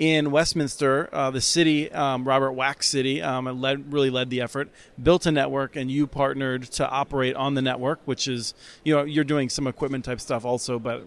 In 0.00 0.30
Westminster, 0.30 1.10
uh, 1.12 1.30
the 1.30 1.42
city, 1.42 1.92
um, 1.92 2.26
Robert 2.26 2.52
Wack's 2.52 2.88
City, 2.88 3.20
um, 3.20 3.44
led, 3.60 3.92
really 3.92 4.08
led 4.08 4.30
the 4.30 4.40
effort, 4.40 4.70
built 5.00 5.26
a 5.26 5.30
network, 5.30 5.76
and 5.76 5.90
you 5.90 6.06
partnered 6.06 6.62
to 6.62 6.88
operate 6.88 7.36
on 7.36 7.52
the 7.52 7.60
network, 7.60 8.00
which 8.06 8.26
is, 8.26 8.54
you 8.82 8.94
know, 8.94 9.04
you're 9.04 9.24
doing 9.24 9.50
some 9.50 9.66
equipment 9.66 10.06
type 10.06 10.18
stuff 10.18 10.46
also, 10.46 10.78
but 10.78 11.04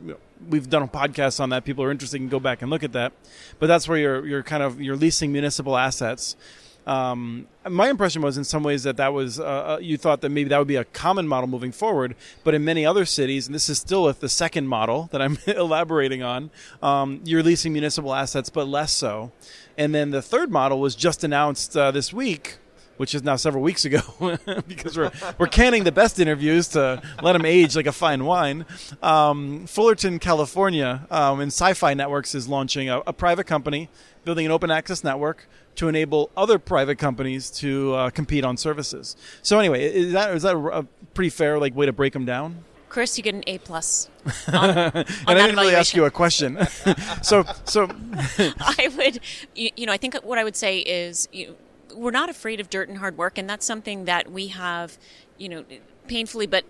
we've 0.47 0.69
done 0.69 0.83
a 0.83 0.87
podcast 0.87 1.39
on 1.39 1.49
that. 1.49 1.65
People 1.65 1.83
are 1.83 1.89
interested, 1.89 2.19
can 2.19 2.29
go 2.29 2.39
back 2.39 2.61
and 2.61 2.69
look 2.69 2.83
at 2.83 2.91
that. 2.91 3.13
But 3.57 3.65
that's 3.65 3.87
where 3.87 3.97
you're, 3.97 4.27
you're 4.27 4.43
kind 4.43 4.61
of, 4.61 4.79
you're 4.79 4.95
leasing 4.95 5.31
municipal 5.31 5.75
assets 5.75 6.35
um, 6.85 7.47
my 7.69 7.89
impression 7.89 8.21
was, 8.21 8.37
in 8.37 8.43
some 8.43 8.63
ways, 8.63 8.83
that 8.83 8.97
that 8.97 9.13
was 9.13 9.39
uh, 9.39 9.43
uh, 9.43 9.79
you 9.81 9.97
thought 9.97 10.21
that 10.21 10.29
maybe 10.29 10.49
that 10.49 10.57
would 10.57 10.67
be 10.67 10.75
a 10.75 10.83
common 10.83 11.27
model 11.27 11.47
moving 11.47 11.71
forward. 11.71 12.15
But 12.43 12.53
in 12.53 12.65
many 12.65 12.85
other 12.85 13.05
cities, 13.05 13.47
and 13.47 13.55
this 13.55 13.69
is 13.69 13.79
still 13.79 14.11
the 14.11 14.29
second 14.29 14.67
model 14.67 15.07
that 15.11 15.21
I'm 15.21 15.37
elaborating 15.47 16.23
on, 16.23 16.51
um, 16.81 17.21
you're 17.23 17.43
leasing 17.43 17.73
municipal 17.73 18.13
assets, 18.13 18.49
but 18.49 18.67
less 18.67 18.91
so. 18.91 19.31
And 19.77 19.95
then 19.95 20.11
the 20.11 20.21
third 20.21 20.51
model 20.51 20.79
was 20.79 20.95
just 20.95 21.23
announced 21.23 21.75
uh, 21.75 21.91
this 21.91 22.11
week, 22.13 22.57
which 22.97 23.15
is 23.15 23.23
now 23.23 23.37
several 23.37 23.63
weeks 23.63 23.85
ago, 23.85 24.01
because 24.67 24.97
we're 24.97 25.11
we're 25.37 25.47
canning 25.47 25.85
the 25.85 25.91
best 25.91 26.19
interviews 26.19 26.67
to 26.69 27.01
let 27.21 27.33
them 27.33 27.45
age 27.45 27.77
like 27.77 27.87
a 27.87 27.93
fine 27.93 28.25
wine. 28.25 28.65
Um, 29.01 29.67
Fullerton, 29.67 30.19
California, 30.19 31.07
um, 31.09 31.39
and 31.39 31.51
SiFi 31.51 31.95
Networks 31.95 32.35
is 32.35 32.49
launching 32.49 32.89
a, 32.89 32.99
a 33.07 33.13
private 33.13 33.45
company 33.45 33.89
building 34.25 34.45
an 34.45 34.51
open 34.51 34.69
access 34.69 35.03
network 35.03 35.47
to 35.75 35.87
enable 35.87 36.29
other 36.37 36.59
private 36.59 36.97
companies 36.97 37.49
to 37.49 37.93
uh, 37.93 38.09
compete 38.09 38.43
on 38.43 38.57
services. 38.57 39.15
So 39.41 39.59
anyway, 39.59 39.85
is 39.85 40.13
that 40.13 40.35
is 40.35 40.43
that 40.43 40.55
a 40.55 40.85
pretty 41.13 41.29
fair 41.29 41.59
like 41.59 41.75
way 41.75 41.85
to 41.85 41.93
break 41.93 42.13
them 42.13 42.25
down? 42.25 42.63
Chris, 42.89 43.17
you 43.17 43.23
get 43.23 43.33
an 43.33 43.43
A 43.47 43.57
plus. 43.57 44.07
and 44.47 44.55
I 45.27 45.33
didn't 45.33 45.55
really 45.55 45.73
ask 45.73 45.95
you 45.95 46.05
a 46.05 46.11
question. 46.11 46.59
so 47.23 47.43
so 47.65 47.89
I 48.39 48.91
would 48.95 49.19
you, 49.55 49.71
you, 49.75 49.85
know 49.87 49.93
I 49.93 49.97
think 49.97 50.15
what 50.23 50.37
I 50.37 50.43
would 50.43 50.55
say 50.55 50.79
is 50.79 51.27
you, 51.31 51.55
we're 51.95 52.11
not 52.11 52.29
afraid 52.29 52.59
of 52.59 52.69
dirt 52.69 52.89
and 52.89 52.99
hard 52.99 53.17
work, 53.17 53.37
and 53.37 53.49
that's 53.49 53.65
something 53.65 54.05
that 54.05 54.31
we 54.31 54.47
have 54.49 54.97
you 55.37 55.49
know 55.49 55.63
painfully 56.07 56.45
but 56.45 56.65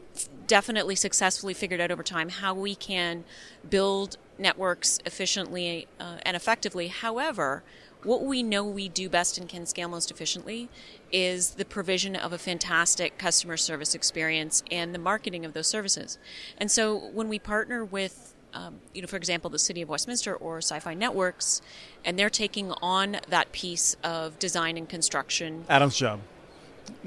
definitely 0.47 0.95
successfully 0.95 1.53
figured 1.53 1.81
out 1.81 1.91
over 1.91 2.03
time 2.03 2.29
how 2.29 2.53
we 2.53 2.75
can 2.75 3.23
build 3.69 4.17
networks 4.37 4.99
efficiently 5.05 5.87
uh, 5.99 6.17
and 6.23 6.35
effectively. 6.35 6.87
However, 6.87 7.63
what 8.03 8.23
we 8.23 8.43
know 8.43 8.63
we 8.63 8.89
do 8.89 9.09
best 9.09 9.37
and 9.37 9.47
can 9.47 9.65
scale 9.65 9.89
most 9.89 10.11
efficiently 10.11 10.69
is 11.11 11.51
the 11.51 11.65
provision 11.65 12.15
of 12.15 12.33
a 12.33 12.37
fantastic 12.37 13.17
customer 13.17 13.57
service 13.57 13.95
experience 13.95 14.63
and 14.71 14.93
the 14.93 14.99
marketing 14.99 15.45
of 15.45 15.53
those 15.53 15.67
services. 15.67 16.17
And 16.57 16.69
so 16.71 16.95
when 16.97 17.29
we 17.29 17.39
partner 17.39 17.83
with 17.83 18.29
um, 18.55 18.75
you 18.93 19.01
know, 19.01 19.07
for 19.07 19.15
example, 19.15 19.49
the 19.49 19.57
City 19.57 19.81
of 19.81 19.89
Westminster 19.89 20.35
or 20.35 20.59
SiFi 20.59 20.95
Networks, 20.95 21.59
and 22.05 22.19
they're 22.19 22.29
taking 22.29 22.71
on 22.83 23.17
that 23.29 23.51
piece 23.51 23.97
of 24.03 24.37
design 24.37 24.77
and 24.77 24.87
construction. 24.87 25.65
Adam's 25.67 25.95
job. 25.95 26.19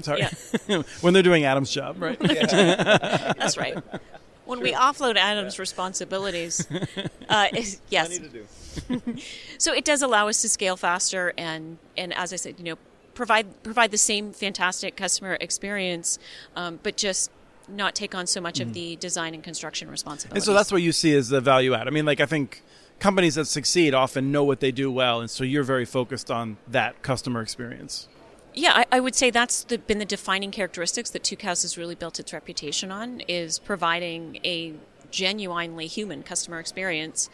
Sorry, 0.01 0.27
yeah. 0.67 0.81
when 0.99 1.13
they're 1.13 1.23
doing 1.23 1.45
Adam's 1.45 1.71
job, 1.71 2.01
right? 2.01 2.19
That's 2.19 3.57
right 3.57 3.81
when 4.47 4.59
we 4.61 4.73
offload 4.73 5.17
Adam's 5.17 5.59
responsibilities, 5.59 6.65
uh, 7.29 7.47
yes. 7.89 8.19
so 9.57 9.73
it 9.73 9.85
does 9.85 10.01
allow 10.01 10.27
us 10.27 10.41
to 10.41 10.49
scale 10.49 10.77
faster 10.77 11.33
and, 11.37 11.77
and 11.97 12.13
as 12.13 12.33
I 12.33 12.35
said, 12.37 12.55
you 12.57 12.65
know, 12.65 12.77
provide 13.13 13.63
provide 13.63 13.91
the 13.91 13.97
same 13.97 14.31
fantastic 14.31 14.95
customer 14.95 15.37
experience, 15.41 16.19
um, 16.55 16.79
but 16.83 16.95
just 16.95 17.31
not 17.67 17.95
take 17.95 18.15
on 18.15 18.27
so 18.27 18.39
much 18.39 18.59
mm-hmm. 18.59 18.69
of 18.69 18.73
the 18.73 18.95
design 18.97 19.33
and 19.33 19.43
construction 19.43 19.89
responsibilities. 19.89 20.43
And 20.43 20.45
so 20.45 20.53
that's 20.53 20.71
what 20.71 20.81
you 20.81 20.91
see 20.91 21.15
as 21.15 21.29
the 21.29 21.41
value 21.41 21.73
add. 21.73 21.87
I 21.87 21.91
mean, 21.91 22.05
like 22.05 22.21
I 22.21 22.27
think 22.27 22.61
companies 22.99 23.35
that 23.35 23.45
succeed 23.45 23.93
often 23.93 24.31
know 24.31 24.43
what 24.43 24.59
they 24.59 24.71
do 24.71 24.91
well, 24.91 25.19
and 25.19 25.29
so 25.29 25.43
you're 25.43 25.63
very 25.63 25.85
focused 25.85 26.31
on 26.31 26.57
that 26.67 27.01
customer 27.01 27.41
experience. 27.41 28.07
Yeah, 28.57 28.71
I, 28.73 28.85
I 28.93 28.99
would 28.99 29.13
say 29.13 29.29
that's 29.29 29.65
the, 29.65 29.77
been 29.77 29.99
the 29.99 30.05
defining 30.05 30.49
characteristics 30.49 31.11
that 31.11 31.21
Tucows 31.21 31.61
has 31.61 31.77
really 31.77 31.93
built 31.93 32.19
its 32.19 32.33
reputation 32.33 32.91
on 32.91 33.19
is 33.27 33.59
providing 33.59 34.39
a 34.43 34.73
genuinely 35.11 35.85
human 35.85 36.23
customer 36.23 36.59
experience. 36.59 37.29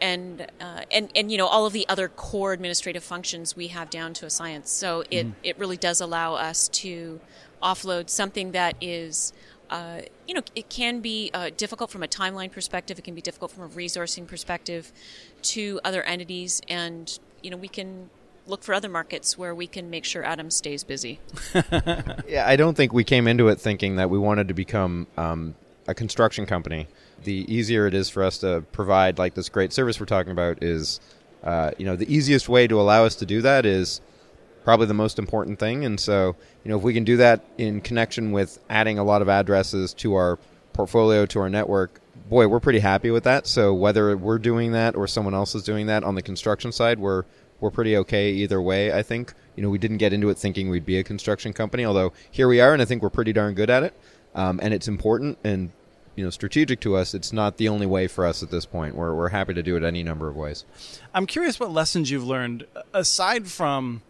And, 0.00 0.48
uh, 0.60 0.82
and 0.90 1.08
and 1.14 1.30
you 1.30 1.38
know 1.38 1.46
all 1.46 1.66
of 1.66 1.72
the 1.72 1.86
other 1.88 2.08
core 2.08 2.52
administrative 2.52 3.04
functions 3.04 3.54
we 3.54 3.68
have 3.68 3.90
down 3.90 4.12
to 4.14 4.26
a 4.26 4.30
science. 4.30 4.70
So 4.70 5.04
it, 5.10 5.26
mm-hmm. 5.26 5.38
it 5.44 5.56
really 5.56 5.76
does 5.76 6.00
allow 6.00 6.34
us 6.34 6.66
to 6.68 7.20
offload 7.62 8.10
something 8.10 8.50
that 8.50 8.74
is 8.80 9.32
uh, 9.68 10.00
you 10.26 10.34
know, 10.34 10.42
it 10.56 10.68
can 10.68 11.00
be 11.00 11.30
uh, 11.32 11.50
difficult 11.56 11.92
from 11.92 12.02
a 12.02 12.08
timeline 12.08 12.50
perspective. 12.50 12.98
It 12.98 13.02
can 13.02 13.14
be 13.14 13.20
difficult 13.20 13.52
from 13.52 13.62
a 13.62 13.68
resourcing 13.68 14.26
perspective 14.26 14.90
to 15.42 15.78
other 15.84 16.02
entities, 16.02 16.60
and 16.66 17.16
you 17.40 17.52
know, 17.52 17.56
we 17.56 17.68
can 17.68 18.10
look 18.50 18.62
for 18.62 18.74
other 18.74 18.88
markets 18.88 19.38
where 19.38 19.54
we 19.54 19.66
can 19.66 19.88
make 19.88 20.04
sure 20.04 20.24
Adam 20.24 20.50
stays 20.50 20.84
busy. 20.84 21.20
yeah, 22.28 22.44
I 22.46 22.56
don't 22.56 22.76
think 22.76 22.92
we 22.92 23.04
came 23.04 23.26
into 23.26 23.48
it 23.48 23.60
thinking 23.60 23.96
that 23.96 24.10
we 24.10 24.18
wanted 24.18 24.48
to 24.48 24.54
become 24.54 25.06
um, 25.16 25.54
a 25.86 25.94
construction 25.94 26.46
company. 26.46 26.88
The 27.24 27.52
easier 27.52 27.86
it 27.86 27.94
is 27.94 28.10
for 28.10 28.22
us 28.22 28.38
to 28.38 28.64
provide 28.72 29.18
like 29.18 29.34
this 29.34 29.48
great 29.48 29.72
service 29.72 30.00
we're 30.00 30.06
talking 30.06 30.32
about 30.32 30.62
is, 30.62 31.00
uh, 31.44 31.70
you 31.78 31.86
know, 31.86 31.96
the 31.96 32.12
easiest 32.12 32.48
way 32.48 32.66
to 32.66 32.80
allow 32.80 33.04
us 33.04 33.14
to 33.16 33.26
do 33.26 33.40
that 33.42 33.64
is 33.64 34.00
probably 34.64 34.86
the 34.86 34.94
most 34.94 35.18
important 35.18 35.58
thing. 35.58 35.84
And 35.84 35.98
so, 35.98 36.36
you 36.64 36.70
know, 36.70 36.76
if 36.76 36.82
we 36.82 36.92
can 36.92 37.04
do 37.04 37.16
that 37.18 37.44
in 37.56 37.80
connection 37.80 38.32
with 38.32 38.58
adding 38.68 38.98
a 38.98 39.04
lot 39.04 39.22
of 39.22 39.28
addresses 39.28 39.94
to 39.94 40.14
our 40.14 40.38
portfolio, 40.72 41.26
to 41.26 41.40
our 41.40 41.48
network, 41.48 42.00
boy, 42.28 42.46
we're 42.46 42.60
pretty 42.60 42.78
happy 42.78 43.10
with 43.10 43.24
that. 43.24 43.46
So 43.46 43.74
whether 43.74 44.16
we're 44.16 44.38
doing 44.38 44.72
that 44.72 44.94
or 44.94 45.06
someone 45.06 45.34
else 45.34 45.54
is 45.54 45.62
doing 45.62 45.86
that 45.86 46.04
on 46.04 46.14
the 46.14 46.22
construction 46.22 46.72
side, 46.72 46.98
we're 46.98 47.24
we're 47.60 47.70
pretty 47.70 47.96
okay 47.98 48.30
either 48.30 48.60
way. 48.60 48.92
I 48.92 49.02
think 49.02 49.34
you 49.56 49.62
know 49.62 49.70
we 49.70 49.78
didn't 49.78 49.98
get 49.98 50.12
into 50.12 50.30
it 50.30 50.38
thinking 50.38 50.70
we'd 50.70 50.86
be 50.86 50.98
a 50.98 51.04
construction 51.04 51.52
company, 51.52 51.84
although 51.84 52.12
here 52.30 52.48
we 52.48 52.60
are, 52.60 52.72
and 52.72 52.82
I 52.82 52.84
think 52.84 53.02
we're 53.02 53.10
pretty 53.10 53.32
darn 53.32 53.54
good 53.54 53.70
at 53.70 53.82
it. 53.82 53.94
Um, 54.34 54.60
and 54.62 54.72
it's 54.72 54.86
important 54.88 55.38
and 55.42 55.72
you 56.16 56.24
know 56.24 56.30
strategic 56.30 56.80
to 56.80 56.96
us. 56.96 57.14
It's 57.14 57.32
not 57.32 57.56
the 57.56 57.68
only 57.68 57.86
way 57.86 58.06
for 58.06 58.26
us 58.26 58.42
at 58.42 58.50
this 58.50 58.66
point. 58.66 58.94
We're 58.94 59.14
we're 59.14 59.28
happy 59.28 59.54
to 59.54 59.62
do 59.62 59.76
it 59.76 59.82
any 59.82 60.02
number 60.02 60.28
of 60.28 60.36
ways. 60.36 60.64
I'm 61.14 61.26
curious 61.26 61.58
what 61.58 61.70
lessons 61.70 62.10
you've 62.10 62.26
learned 62.26 62.66
aside 62.92 63.48
from 63.48 64.02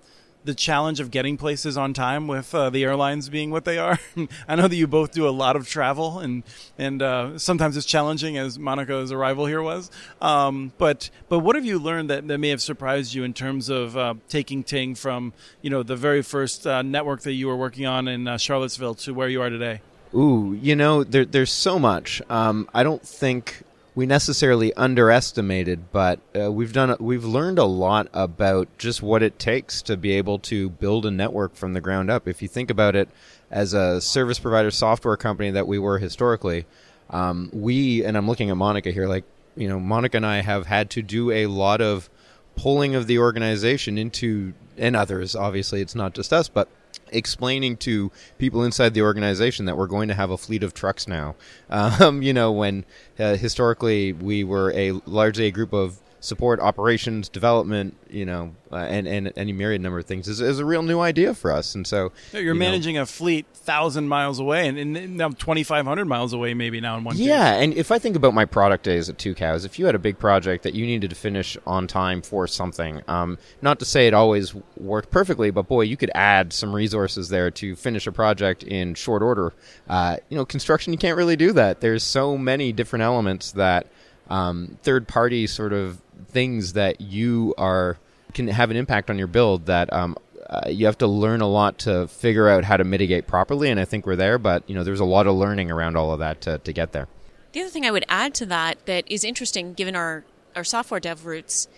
the 0.44 0.54
challenge 0.54 1.00
of 1.00 1.10
getting 1.10 1.36
places 1.36 1.76
on 1.76 1.92
time 1.92 2.26
with 2.26 2.54
uh, 2.54 2.70
the 2.70 2.84
airlines 2.84 3.28
being 3.28 3.50
what 3.50 3.64
they 3.64 3.78
are. 3.78 3.98
I 4.48 4.56
know 4.56 4.68
that 4.68 4.76
you 4.76 4.86
both 4.86 5.12
do 5.12 5.28
a 5.28 5.30
lot 5.30 5.56
of 5.56 5.68
travel, 5.68 6.18
and 6.18 6.42
and 6.78 7.02
uh, 7.02 7.38
sometimes 7.38 7.76
it's 7.76 7.86
challenging, 7.86 8.38
as 8.38 8.58
Monica's 8.58 9.12
arrival 9.12 9.46
here 9.46 9.62
was. 9.62 9.90
Um, 10.20 10.72
but 10.78 11.10
but 11.28 11.40
what 11.40 11.56
have 11.56 11.64
you 11.64 11.78
learned 11.78 12.10
that, 12.10 12.26
that 12.28 12.38
may 12.38 12.48
have 12.48 12.62
surprised 12.62 13.14
you 13.14 13.24
in 13.24 13.34
terms 13.34 13.68
of 13.68 13.96
uh, 13.96 14.14
taking 14.28 14.64
Ting 14.64 14.94
from 14.94 15.32
you 15.62 15.70
know 15.70 15.82
the 15.82 15.96
very 15.96 16.22
first 16.22 16.66
uh, 16.66 16.82
network 16.82 17.22
that 17.22 17.32
you 17.32 17.48
were 17.48 17.56
working 17.56 17.86
on 17.86 18.08
in 18.08 18.26
uh, 18.26 18.38
Charlottesville 18.38 18.94
to 18.96 19.12
where 19.12 19.28
you 19.28 19.42
are 19.42 19.50
today? 19.50 19.80
Ooh, 20.14 20.58
you 20.60 20.74
know, 20.74 21.04
there, 21.04 21.24
there's 21.24 21.52
so 21.52 21.78
much. 21.78 22.20
Um, 22.28 22.68
I 22.74 22.82
don't 22.82 23.02
think 23.02 23.62
we 24.00 24.06
necessarily 24.06 24.72
underestimated, 24.76 25.92
but 25.92 26.20
uh, 26.34 26.50
we've 26.50 26.72
done 26.72 26.96
we've 27.00 27.26
learned 27.26 27.58
a 27.58 27.66
lot 27.66 28.08
about 28.14 28.66
just 28.78 29.02
what 29.02 29.22
it 29.22 29.38
takes 29.38 29.82
to 29.82 29.94
be 29.94 30.12
able 30.12 30.38
to 30.38 30.70
build 30.70 31.04
a 31.04 31.10
network 31.10 31.54
from 31.54 31.74
the 31.74 31.82
ground 31.82 32.10
up. 32.10 32.26
If 32.26 32.40
you 32.40 32.48
think 32.48 32.70
about 32.70 32.96
it 32.96 33.10
as 33.50 33.74
a 33.74 34.00
service 34.00 34.38
provider 34.38 34.70
software 34.70 35.18
company 35.18 35.50
that 35.50 35.66
we 35.66 35.78
were 35.78 35.98
historically, 35.98 36.64
um, 37.10 37.50
we 37.52 38.02
and 38.02 38.16
I'm 38.16 38.26
looking 38.26 38.48
at 38.48 38.56
Monica 38.56 38.90
here, 38.90 39.06
like 39.06 39.24
you 39.54 39.68
know, 39.68 39.78
Monica 39.78 40.16
and 40.16 40.24
I 40.24 40.40
have 40.40 40.64
had 40.64 40.88
to 40.92 41.02
do 41.02 41.30
a 41.30 41.44
lot 41.44 41.82
of 41.82 42.08
pulling 42.56 42.94
of 42.94 43.06
the 43.06 43.18
organization 43.18 43.98
into 43.98 44.54
and 44.78 44.96
others. 44.96 45.36
Obviously, 45.36 45.82
it's 45.82 45.94
not 45.94 46.14
just 46.14 46.32
us, 46.32 46.48
but 46.48 46.68
explaining 47.12 47.76
to 47.78 48.10
people 48.38 48.64
inside 48.64 48.94
the 48.94 49.02
organization 49.02 49.66
that 49.66 49.76
we're 49.76 49.86
going 49.86 50.08
to 50.08 50.14
have 50.14 50.30
a 50.30 50.38
fleet 50.38 50.62
of 50.62 50.74
trucks 50.74 51.06
now. 51.06 51.34
Um, 51.70 52.20
you 52.20 52.32
know, 52.32 52.50
when 52.50 52.84
uh, 53.18 53.36
historically 53.36 54.12
we 54.12 54.42
were 54.42 54.72
a 54.72 54.92
largely 55.06 55.46
a 55.46 55.50
group 55.50 55.72
of 55.72 56.00
support 56.20 56.60
operations 56.60 57.28
development 57.28 57.96
you 58.08 58.24
know 58.24 58.54
uh, 58.72 58.76
and 58.76 59.08
and 59.08 59.32
any 59.36 59.52
myriad 59.52 59.80
number 59.80 59.98
of 59.98 60.06
things 60.06 60.28
is, 60.28 60.40
is 60.40 60.58
a 60.58 60.64
real 60.64 60.82
new 60.82 61.00
idea 61.00 61.34
for 61.34 61.50
us. 61.50 61.74
And 61.74 61.86
so 61.86 62.12
you're 62.32 62.42
you 62.42 62.54
managing 62.54 62.94
know, 62.96 63.02
a 63.02 63.06
fleet 63.06 63.46
thousand 63.52 64.08
miles 64.08 64.38
away 64.38 64.68
and, 64.68 64.78
and 64.78 65.16
now 65.16 65.28
2500 65.28 66.04
miles 66.04 66.32
away 66.32 66.54
maybe 66.54 66.80
now 66.80 66.96
in 66.96 67.04
one 67.04 67.16
yeah 67.16 67.52
case. 67.52 67.64
and 67.64 67.74
if 67.74 67.92
i 67.92 67.98
think 67.98 68.16
about 68.16 68.32
my 68.32 68.44
product 68.44 68.84
days 68.84 69.08
at 69.08 69.18
Tucows 69.18 69.66
if 69.66 69.78
you 69.78 69.86
had 69.86 69.94
a 69.94 69.98
big 69.98 70.18
project 70.18 70.62
that 70.64 70.74
you 70.74 70.86
needed 70.86 71.10
to 71.10 71.16
finish 71.16 71.58
on 71.66 71.86
time 71.86 72.22
for 72.22 72.46
something 72.46 73.02
um, 73.06 73.38
not 73.60 73.78
to 73.78 73.84
say 73.84 74.06
it 74.06 74.14
always 74.14 74.54
worked 74.76 75.10
perfectly 75.10 75.50
but 75.50 75.68
boy 75.68 75.82
you 75.82 75.96
could 75.96 76.10
add 76.14 76.52
some 76.52 76.74
resources 76.74 77.28
there 77.28 77.50
to 77.50 77.76
finish 77.76 78.06
a 78.06 78.12
project 78.12 78.62
in 78.62 78.94
short 78.94 79.22
order. 79.22 79.52
Uh, 79.88 80.16
you 80.28 80.36
know 80.36 80.44
construction 80.44 80.92
you 80.92 80.98
can't 80.98 81.16
really 81.16 81.36
do 81.36 81.52
that. 81.52 81.80
There's 81.80 82.02
so 82.02 82.36
many 82.38 82.72
different 82.72 83.02
elements 83.02 83.52
that 83.52 83.86
um, 84.28 84.78
third 84.82 85.08
party 85.08 85.46
sort 85.46 85.72
of 85.72 86.00
things 86.28 86.74
that 86.74 87.00
you 87.00 87.54
are 87.58 87.98
can 88.34 88.48
have 88.48 88.70
an 88.70 88.76
impact 88.76 89.10
on 89.10 89.18
your 89.18 89.26
build 89.26 89.66
that 89.66 89.92
um, 89.92 90.16
uh, 90.48 90.68
you 90.68 90.86
have 90.86 90.98
to 90.98 91.06
learn 91.06 91.40
a 91.40 91.46
lot 91.46 91.78
to 91.78 92.08
figure 92.08 92.48
out 92.48 92.64
how 92.64 92.76
to 92.76 92.84
mitigate 92.84 93.26
properly. 93.26 93.70
And 93.70 93.78
I 93.78 93.84
think 93.84 94.06
we're 94.06 94.16
there, 94.16 94.38
but 94.38 94.68
you 94.68 94.74
know, 94.74 94.84
there's 94.84 95.00
a 95.00 95.04
lot 95.04 95.26
of 95.26 95.36
learning 95.36 95.70
around 95.70 95.96
all 95.96 96.12
of 96.12 96.18
that 96.18 96.40
to, 96.42 96.58
to 96.58 96.72
get 96.72 96.92
there. 96.92 97.08
The 97.52 97.60
other 97.60 97.70
thing 97.70 97.84
I 97.84 97.90
would 97.90 98.04
add 98.08 98.34
to 98.34 98.46
that 98.46 98.86
that 98.86 99.04
is 99.10 99.24
interesting, 99.24 99.74
given 99.74 99.96
our 99.96 100.24
our 100.56 100.64
software 100.64 101.00
dev 101.00 101.26
roots, 101.26 101.68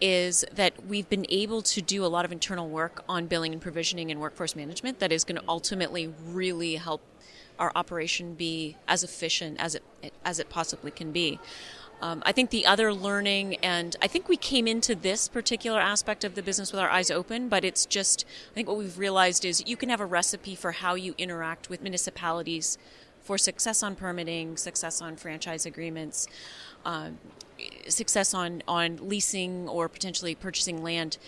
is 0.00 0.44
that 0.52 0.86
we've 0.86 1.08
been 1.08 1.26
able 1.28 1.62
to 1.62 1.82
do 1.82 2.04
a 2.04 2.06
lot 2.06 2.24
of 2.24 2.32
internal 2.32 2.68
work 2.68 3.02
on 3.08 3.26
billing 3.26 3.52
and 3.52 3.60
provisioning 3.60 4.10
and 4.10 4.20
workforce 4.20 4.54
management 4.56 4.98
that 5.00 5.12
is 5.12 5.24
going 5.24 5.40
to 5.40 5.44
ultimately 5.48 6.12
really 6.24 6.76
help 6.76 7.02
our 7.58 7.70
operation 7.74 8.34
be 8.34 8.76
as 8.88 9.04
efficient 9.04 9.60
as 9.60 9.74
it 9.74 9.82
as 10.24 10.38
it 10.38 10.48
possibly 10.48 10.90
can 10.90 11.12
be. 11.12 11.38
Um, 12.02 12.22
I 12.24 12.32
think 12.32 12.50
the 12.50 12.64
other 12.64 12.94
learning, 12.94 13.56
and 13.56 13.94
I 14.00 14.06
think 14.06 14.28
we 14.28 14.38
came 14.38 14.66
into 14.66 14.94
this 14.94 15.28
particular 15.28 15.78
aspect 15.78 16.24
of 16.24 16.34
the 16.34 16.42
business 16.42 16.72
with 16.72 16.80
our 16.80 16.88
eyes 16.88 17.10
open, 17.10 17.48
but 17.48 17.62
it's 17.64 17.84
just, 17.84 18.24
I 18.50 18.54
think 18.54 18.68
what 18.68 18.78
we've 18.78 18.98
realized 18.98 19.44
is 19.44 19.62
you 19.66 19.76
can 19.76 19.90
have 19.90 20.00
a 20.00 20.06
recipe 20.06 20.54
for 20.54 20.72
how 20.72 20.94
you 20.94 21.14
interact 21.18 21.68
with 21.68 21.82
municipalities 21.82 22.78
for 23.22 23.36
success 23.36 23.82
on 23.82 23.96
permitting, 23.96 24.56
success 24.56 25.02
on 25.02 25.16
franchise 25.16 25.66
agreements, 25.66 26.26
um, 26.86 27.18
success 27.86 28.32
on, 28.32 28.62
on 28.66 28.98
leasing 29.02 29.68
or 29.68 29.88
potentially 29.88 30.34
purchasing 30.34 30.82
land 30.82 31.18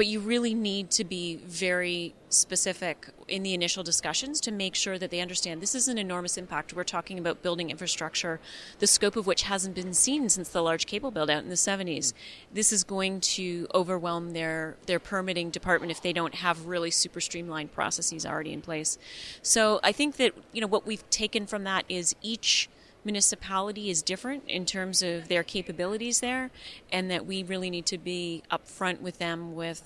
but 0.00 0.06
you 0.06 0.18
really 0.18 0.54
need 0.54 0.90
to 0.90 1.04
be 1.04 1.36
very 1.44 2.14
specific 2.30 3.10
in 3.28 3.42
the 3.42 3.52
initial 3.52 3.82
discussions 3.82 4.40
to 4.40 4.50
make 4.50 4.74
sure 4.74 4.98
that 4.98 5.10
they 5.10 5.20
understand 5.20 5.60
this 5.60 5.74
is 5.74 5.88
an 5.88 5.98
enormous 5.98 6.38
impact. 6.38 6.72
We're 6.72 6.84
talking 6.84 7.18
about 7.18 7.42
building 7.42 7.68
infrastructure, 7.68 8.40
the 8.78 8.86
scope 8.86 9.14
of 9.14 9.26
which 9.26 9.42
hasn't 9.42 9.74
been 9.74 9.92
seen 9.92 10.30
since 10.30 10.48
the 10.48 10.62
large 10.62 10.86
cable 10.86 11.10
build 11.10 11.28
out 11.28 11.42
in 11.42 11.50
the 11.50 11.54
70s. 11.54 11.84
Mm-hmm. 11.98 12.54
This 12.54 12.72
is 12.72 12.82
going 12.82 13.20
to 13.20 13.68
overwhelm 13.74 14.30
their, 14.30 14.78
their 14.86 14.98
permitting 14.98 15.50
department 15.50 15.92
if 15.92 16.00
they 16.00 16.14
don't 16.14 16.36
have 16.36 16.64
really 16.64 16.90
super 16.90 17.20
streamlined 17.20 17.72
processes 17.72 18.24
already 18.24 18.54
in 18.54 18.62
place. 18.62 18.96
So 19.42 19.80
I 19.82 19.92
think 19.92 20.16
that, 20.16 20.32
you 20.54 20.62
know, 20.62 20.66
what 20.66 20.86
we've 20.86 21.10
taken 21.10 21.46
from 21.46 21.64
that 21.64 21.84
is 21.90 22.16
each 22.22 22.70
municipality 23.04 23.90
is 23.90 24.02
different 24.02 24.44
in 24.48 24.66
terms 24.66 25.02
of 25.02 25.28
their 25.28 25.42
capabilities 25.42 26.20
there, 26.20 26.50
and 26.92 27.10
that 27.10 27.26
we 27.26 27.42
really 27.42 27.70
need 27.70 27.86
to 27.86 27.98
be 27.98 28.42
upfront 28.50 29.00
with 29.00 29.18
them 29.18 29.54
with 29.54 29.82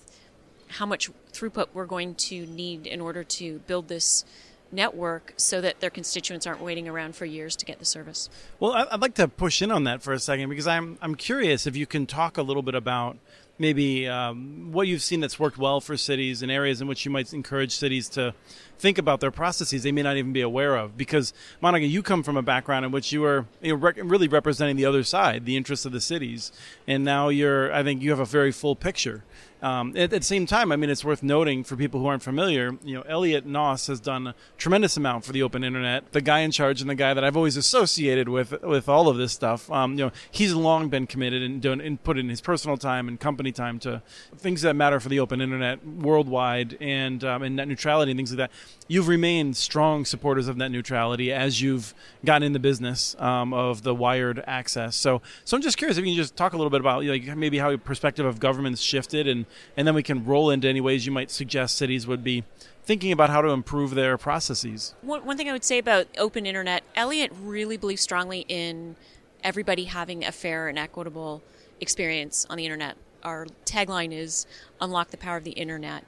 how 0.68 0.86
much 0.86 1.10
throughput 1.32 1.66
we're 1.72 1.86
going 1.86 2.14
to 2.14 2.46
need 2.46 2.86
in 2.86 3.00
order 3.00 3.22
to 3.22 3.60
build 3.66 3.88
this 3.88 4.24
network 4.72 5.32
so 5.36 5.60
that 5.60 5.80
their 5.80 5.90
constituents 5.90 6.46
aren't 6.46 6.60
waiting 6.60 6.88
around 6.88 7.14
for 7.14 7.24
years 7.24 7.54
to 7.56 7.64
get 7.64 7.78
the 7.78 7.84
service. 7.84 8.28
Well, 8.58 8.72
I'd 8.72 9.00
like 9.00 9.14
to 9.14 9.28
push 9.28 9.62
in 9.62 9.70
on 9.70 9.84
that 9.84 10.02
for 10.02 10.12
a 10.12 10.18
second 10.18 10.48
because 10.48 10.66
I'm 10.66 10.98
I'm 11.00 11.14
curious 11.14 11.66
if 11.66 11.76
you 11.76 11.86
can 11.86 12.06
talk 12.06 12.36
a 12.38 12.42
little 12.42 12.62
bit 12.62 12.74
about 12.74 13.16
maybe 13.58 14.08
um, 14.08 14.72
what 14.72 14.88
you've 14.88 15.02
seen 15.02 15.20
that's 15.20 15.38
worked 15.38 15.58
well 15.58 15.80
for 15.80 15.96
cities 15.96 16.42
and 16.42 16.50
areas 16.50 16.80
in 16.80 16.88
which 16.88 17.04
you 17.04 17.10
might 17.10 17.32
encourage 17.32 17.72
cities 17.72 18.08
to 18.10 18.34
think 18.78 18.98
about 18.98 19.20
their 19.20 19.30
processes 19.30 19.82
they 19.82 19.92
may 19.92 20.02
not 20.02 20.16
even 20.16 20.32
be 20.32 20.40
aware 20.40 20.76
of. 20.76 20.96
Because 20.96 21.32
Monica, 21.60 21.86
you 21.86 22.02
come 22.02 22.22
from 22.22 22.36
a 22.36 22.42
background 22.42 22.84
in 22.84 22.90
which 22.90 23.12
you 23.12 23.20
were 23.20 23.46
you 23.60 23.72
know, 23.72 23.78
rec- 23.78 23.98
really 24.02 24.28
representing 24.28 24.76
the 24.76 24.84
other 24.84 25.02
side, 25.02 25.44
the 25.44 25.56
interests 25.56 25.86
of 25.86 25.92
the 25.92 26.00
cities, 26.00 26.52
and 26.86 27.04
now 27.04 27.28
you're. 27.28 27.72
I 27.72 27.82
think 27.82 28.02
you 28.02 28.10
have 28.10 28.20
a 28.20 28.24
very 28.24 28.52
full 28.52 28.76
picture. 28.76 29.24
Um, 29.64 29.96
at, 29.96 30.12
at, 30.12 30.20
the 30.20 30.22
same 30.22 30.44
time, 30.44 30.70
I 30.70 30.76
mean, 30.76 30.90
it's 30.90 31.06
worth 31.06 31.22
noting 31.22 31.64
for 31.64 31.74
people 31.74 31.98
who 31.98 32.06
aren't 32.06 32.22
familiar. 32.22 32.76
You 32.84 32.96
know, 32.96 33.02
Elliot 33.08 33.46
Noss 33.46 33.88
has 33.88 33.98
done 33.98 34.26
a 34.26 34.34
tremendous 34.58 34.98
amount 34.98 35.24
for 35.24 35.32
the 35.32 35.42
open 35.42 35.64
internet. 35.64 36.12
The 36.12 36.20
guy 36.20 36.40
in 36.40 36.50
charge 36.50 36.82
and 36.82 36.90
the 36.90 36.94
guy 36.94 37.14
that 37.14 37.24
I've 37.24 37.34
always 37.34 37.56
associated 37.56 38.28
with 38.28 38.60
with 38.62 38.90
all 38.90 39.08
of 39.08 39.16
this 39.16 39.32
stuff. 39.32 39.70
Um, 39.72 39.92
you 39.92 40.04
know, 40.04 40.12
he's 40.30 40.52
long 40.52 40.90
been 40.90 41.06
committed 41.06 41.42
and 41.42 41.62
done 41.62 41.80
and 41.80 42.02
put 42.04 42.18
in 42.18 42.28
his 42.28 42.42
personal 42.42 42.76
time 42.76 43.08
and 43.08 43.18
company 43.18 43.52
time 43.52 43.78
to 43.80 44.02
things 44.36 44.60
that 44.60 44.74
matter 44.74 45.00
for 45.00 45.08
the 45.08 45.18
open 45.18 45.40
internet 45.40 45.86
worldwide 45.86 46.76
and 46.78 47.24
um, 47.24 47.42
and 47.42 47.56
net 47.56 47.66
neutrality 47.66 48.10
and 48.10 48.18
things 48.18 48.32
like 48.32 48.36
that 48.36 48.50
you've 48.86 49.08
remained 49.08 49.56
strong 49.56 50.04
supporters 50.04 50.48
of 50.48 50.56
net 50.56 50.70
neutrality 50.70 51.32
as 51.32 51.60
you've 51.60 51.94
gotten 52.24 52.42
in 52.42 52.52
the 52.52 52.58
business 52.58 53.16
um, 53.18 53.54
of 53.54 53.82
the 53.82 53.94
wired 53.94 54.42
access. 54.46 54.94
So, 54.96 55.22
so 55.44 55.56
I'm 55.56 55.62
just 55.62 55.78
curious 55.78 55.96
if 55.96 56.04
you 56.04 56.12
can 56.12 56.16
just 56.16 56.36
talk 56.36 56.52
a 56.52 56.56
little 56.56 56.70
bit 56.70 56.80
about 56.80 57.04
like 57.04 57.24
maybe 57.36 57.58
how 57.58 57.70
your 57.70 57.78
perspective 57.78 58.26
of 58.26 58.40
government's 58.40 58.80
shifted, 58.82 59.26
and 59.26 59.46
and 59.76 59.86
then 59.86 59.94
we 59.94 60.02
can 60.02 60.24
roll 60.24 60.50
into 60.50 60.68
any 60.68 60.80
ways 60.80 61.06
you 61.06 61.12
might 61.12 61.30
suggest 61.30 61.76
cities 61.76 62.06
would 62.06 62.24
be 62.24 62.44
thinking 62.84 63.12
about 63.12 63.30
how 63.30 63.40
to 63.40 63.48
improve 63.48 63.94
their 63.94 64.18
processes. 64.18 64.94
One, 65.00 65.24
one 65.24 65.36
thing 65.36 65.48
I 65.48 65.52
would 65.52 65.64
say 65.64 65.78
about 65.78 66.06
open 66.18 66.46
internet, 66.46 66.82
Elliot 66.94 67.32
really 67.42 67.76
believes 67.76 68.02
strongly 68.02 68.44
in 68.48 68.96
everybody 69.42 69.84
having 69.84 70.24
a 70.24 70.32
fair 70.32 70.68
and 70.68 70.78
equitable 70.78 71.42
experience 71.80 72.46
on 72.50 72.58
the 72.58 72.64
internet. 72.64 72.96
Our 73.22 73.46
tagline 73.64 74.12
is 74.12 74.46
unlock 74.80 75.10
the 75.10 75.16
power 75.16 75.36
of 75.36 75.44
the 75.44 75.52
internet. 75.52 76.04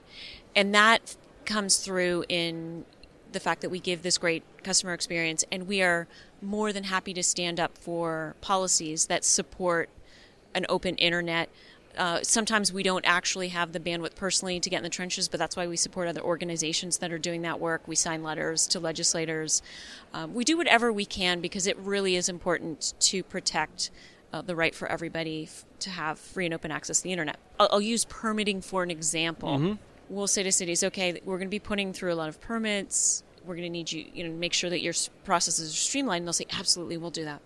And 0.54 0.74
that 0.74 1.16
comes 1.44 1.76
through 1.76 2.24
in 2.28 2.84
the 3.32 3.40
fact 3.40 3.60
that 3.62 3.70
we 3.70 3.78
give 3.78 4.02
this 4.02 4.18
great 4.18 4.42
customer 4.62 4.92
experience 4.92 5.44
and 5.50 5.66
we 5.66 5.82
are 5.82 6.06
more 6.42 6.72
than 6.72 6.84
happy 6.84 7.12
to 7.14 7.22
stand 7.22 7.58
up 7.60 7.76
for 7.76 8.34
policies 8.40 9.06
that 9.06 9.24
support 9.24 9.88
an 10.54 10.66
open 10.68 10.96
internet. 10.96 11.48
Uh, 11.96 12.20
sometimes 12.22 12.72
we 12.72 12.82
don't 12.82 13.04
actually 13.06 13.48
have 13.48 13.72
the 13.72 13.80
bandwidth 13.80 14.14
personally 14.14 14.60
to 14.60 14.70
get 14.70 14.78
in 14.78 14.82
the 14.82 14.88
trenches, 14.88 15.28
but 15.28 15.38
that's 15.38 15.56
why 15.56 15.66
we 15.66 15.76
support 15.76 16.08
other 16.08 16.20
organizations 16.20 16.98
that 16.98 17.12
are 17.12 17.18
doing 17.18 17.42
that 17.42 17.60
work. 17.60 17.86
We 17.86 17.96
sign 17.96 18.22
letters 18.22 18.66
to 18.68 18.80
legislators. 18.80 19.62
Um, 20.12 20.34
we 20.34 20.44
do 20.44 20.56
whatever 20.56 20.92
we 20.92 21.04
can 21.04 21.40
because 21.40 21.66
it 21.66 21.76
really 21.78 22.16
is 22.16 22.28
important 22.28 22.94
to 23.00 23.22
protect 23.22 23.90
uh, 24.32 24.42
the 24.42 24.56
right 24.56 24.74
for 24.74 24.88
everybody 24.88 25.44
f- 25.44 25.64
to 25.80 25.90
have 25.90 26.18
free 26.18 26.44
and 26.44 26.54
open 26.54 26.70
access 26.70 26.98
to 26.98 27.04
the 27.04 27.12
internet. 27.12 27.38
I'll, 27.58 27.68
I'll 27.72 27.80
use 27.80 28.04
permitting 28.04 28.60
for 28.60 28.82
an 28.82 28.90
example. 28.90 29.58
Mm-hmm 29.58 29.74
we'll 30.08 30.26
say 30.26 30.42
to 30.42 30.52
cities, 30.52 30.84
okay, 30.84 31.20
we're 31.24 31.38
going 31.38 31.48
to 31.48 31.50
be 31.50 31.58
putting 31.58 31.92
through 31.92 32.12
a 32.12 32.14
lot 32.14 32.28
of 32.28 32.40
permits. 32.40 33.22
We're 33.44 33.54
going 33.54 33.64
to 33.64 33.70
need 33.70 33.92
you, 33.92 34.06
you 34.12 34.24
know, 34.24 34.34
make 34.34 34.52
sure 34.52 34.70
that 34.70 34.80
your 34.80 34.94
processes 35.24 35.72
are 35.72 35.76
streamlined. 35.76 36.22
And 36.22 36.26
they'll 36.26 36.32
say, 36.32 36.46
absolutely, 36.52 36.96
we'll 36.96 37.10
do 37.10 37.24
that. 37.24 37.40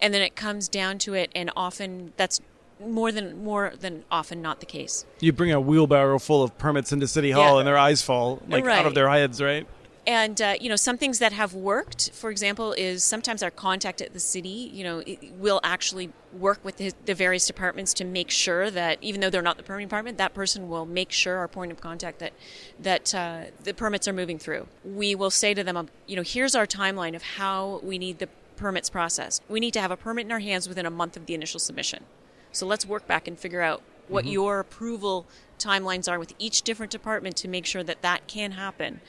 And 0.00 0.12
then 0.12 0.22
it 0.22 0.34
comes 0.34 0.68
down 0.68 0.98
to 1.00 1.14
it, 1.14 1.30
and 1.34 1.50
often 1.56 2.12
that's 2.16 2.40
more 2.80 3.12
than 3.12 3.42
more 3.44 3.72
than 3.78 4.04
often 4.10 4.42
not 4.42 4.60
the 4.60 4.66
case. 4.66 5.04
You 5.20 5.32
bring 5.32 5.52
a 5.52 5.60
wheelbarrow 5.60 6.18
full 6.18 6.42
of 6.42 6.56
permits 6.58 6.92
into 6.92 7.06
City 7.06 7.30
Hall, 7.30 7.54
yeah. 7.54 7.58
and 7.60 7.66
their 7.66 7.78
eyes 7.78 8.02
fall 8.02 8.42
like 8.48 8.64
right. 8.64 8.78
out 8.78 8.86
of 8.86 8.94
their 8.94 9.08
heads, 9.10 9.40
right? 9.40 9.66
And 10.06 10.40
uh, 10.40 10.54
you 10.60 10.68
know, 10.68 10.76
some 10.76 10.96
things 10.96 11.18
that 11.18 11.32
have 11.32 11.54
worked, 11.54 12.10
for 12.12 12.30
example, 12.30 12.72
is 12.72 13.04
sometimes 13.04 13.42
our 13.42 13.50
contact 13.50 14.00
at 14.00 14.12
the 14.12 14.20
city, 14.20 14.70
you 14.72 14.82
know, 14.82 15.02
will 15.38 15.60
actually 15.62 16.10
work 16.32 16.64
with 16.64 16.78
the, 16.78 16.92
the, 17.04 17.14
various 17.14 17.46
departments 17.46 17.92
to 17.94 18.04
make 18.04 18.30
sure 18.30 18.70
that 18.70 18.98
even 19.02 19.20
though 19.20 19.28
they're 19.28 19.42
not 19.42 19.56
the 19.56 19.62
permitting 19.62 19.88
department, 19.88 20.16
that 20.16 20.32
person 20.32 20.68
will 20.68 20.86
make 20.86 21.12
sure 21.12 21.36
our 21.36 21.48
point 21.48 21.70
of 21.70 21.80
contact 21.80 22.18
that 22.18 22.32
that 22.80 23.14
uh, 23.14 23.44
the 23.62 23.74
permits 23.74 24.08
are 24.08 24.12
moving 24.12 24.38
through. 24.38 24.66
We 24.84 25.14
will 25.14 25.30
say 25.30 25.52
to 25.52 25.62
them, 25.62 25.76
um, 25.76 25.88
you 26.06 26.16
know, 26.16 26.22
here's 26.22 26.54
our 26.54 26.66
timeline 26.66 27.14
of 27.14 27.22
how 27.22 27.80
we 27.82 27.98
need 27.98 28.20
the 28.20 28.28
permits 28.56 28.88
processed. 28.88 29.42
We 29.48 29.60
need 29.60 29.72
to 29.74 29.80
have 29.80 29.90
a 29.90 29.96
permit 29.96 30.26
in 30.26 30.32
our 30.32 30.38
hands 30.38 30.68
within 30.68 30.86
a 30.86 30.90
month 30.90 31.16
of 31.16 31.26
the 31.26 31.34
initial 31.34 31.60
submission. 31.60 32.04
So 32.52 32.66
let's 32.66 32.86
work 32.86 33.06
back 33.06 33.28
and 33.28 33.38
figure 33.38 33.62
out 33.62 33.82
what 34.08 34.24
mm-hmm. 34.24 34.32
your 34.32 34.60
approval 34.60 35.26
timelines 35.58 36.10
are 36.10 36.18
with 36.18 36.32
each 36.38 36.62
different 36.62 36.90
department 36.90 37.36
to 37.36 37.48
make 37.48 37.66
sure 37.66 37.82
that 37.82 38.02
that 38.02 38.26
can 38.26 38.52
happen. 38.52 39.00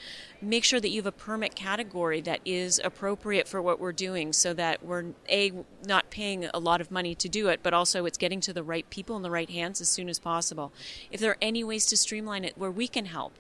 Make 0.41 0.63
sure 0.63 0.80
that 0.80 0.89
you 0.89 0.97
have 0.97 1.06
a 1.06 1.12
permit 1.12 1.56
category 1.56 2.19
that 2.21 2.41
is 2.45 2.80
appropriate 2.84 3.47
for 3.47 3.62
what 3.62 3.80
we're 3.80 3.93
doing 3.93 4.34
so 4.34 4.54
that 4.54 4.84
we're 4.84 5.06
a 5.30 5.54
not 5.86 6.10
paying 6.10 6.45
a 6.54 6.60
lot 6.60 6.82
of 6.82 6.91
money 6.91 7.15
to 7.15 7.30
do 7.30 7.47
it, 7.47 7.62
but 7.63 7.73
also 7.73 8.06
it's 8.06 8.17
getting 8.17 8.41
to 8.41 8.54
the 8.54 8.63
right 8.63 8.89
people 8.89 9.15
in 9.15 9.21
the 9.21 9.32
right 9.32 9.49
hands 9.49 9.82
as 9.82 9.89
soon 9.89 10.10
as 10.10 10.19
possible. 10.19 10.71
If 11.10 11.19
there 11.19 11.32
are 11.32 11.38
any 11.41 11.63
ways 11.63 11.86
to 11.88 11.97
streamline 11.97 12.43
it 12.43 12.58
where 12.58 12.71
we 12.71 12.88
can 12.88 13.06
help, 13.06 13.34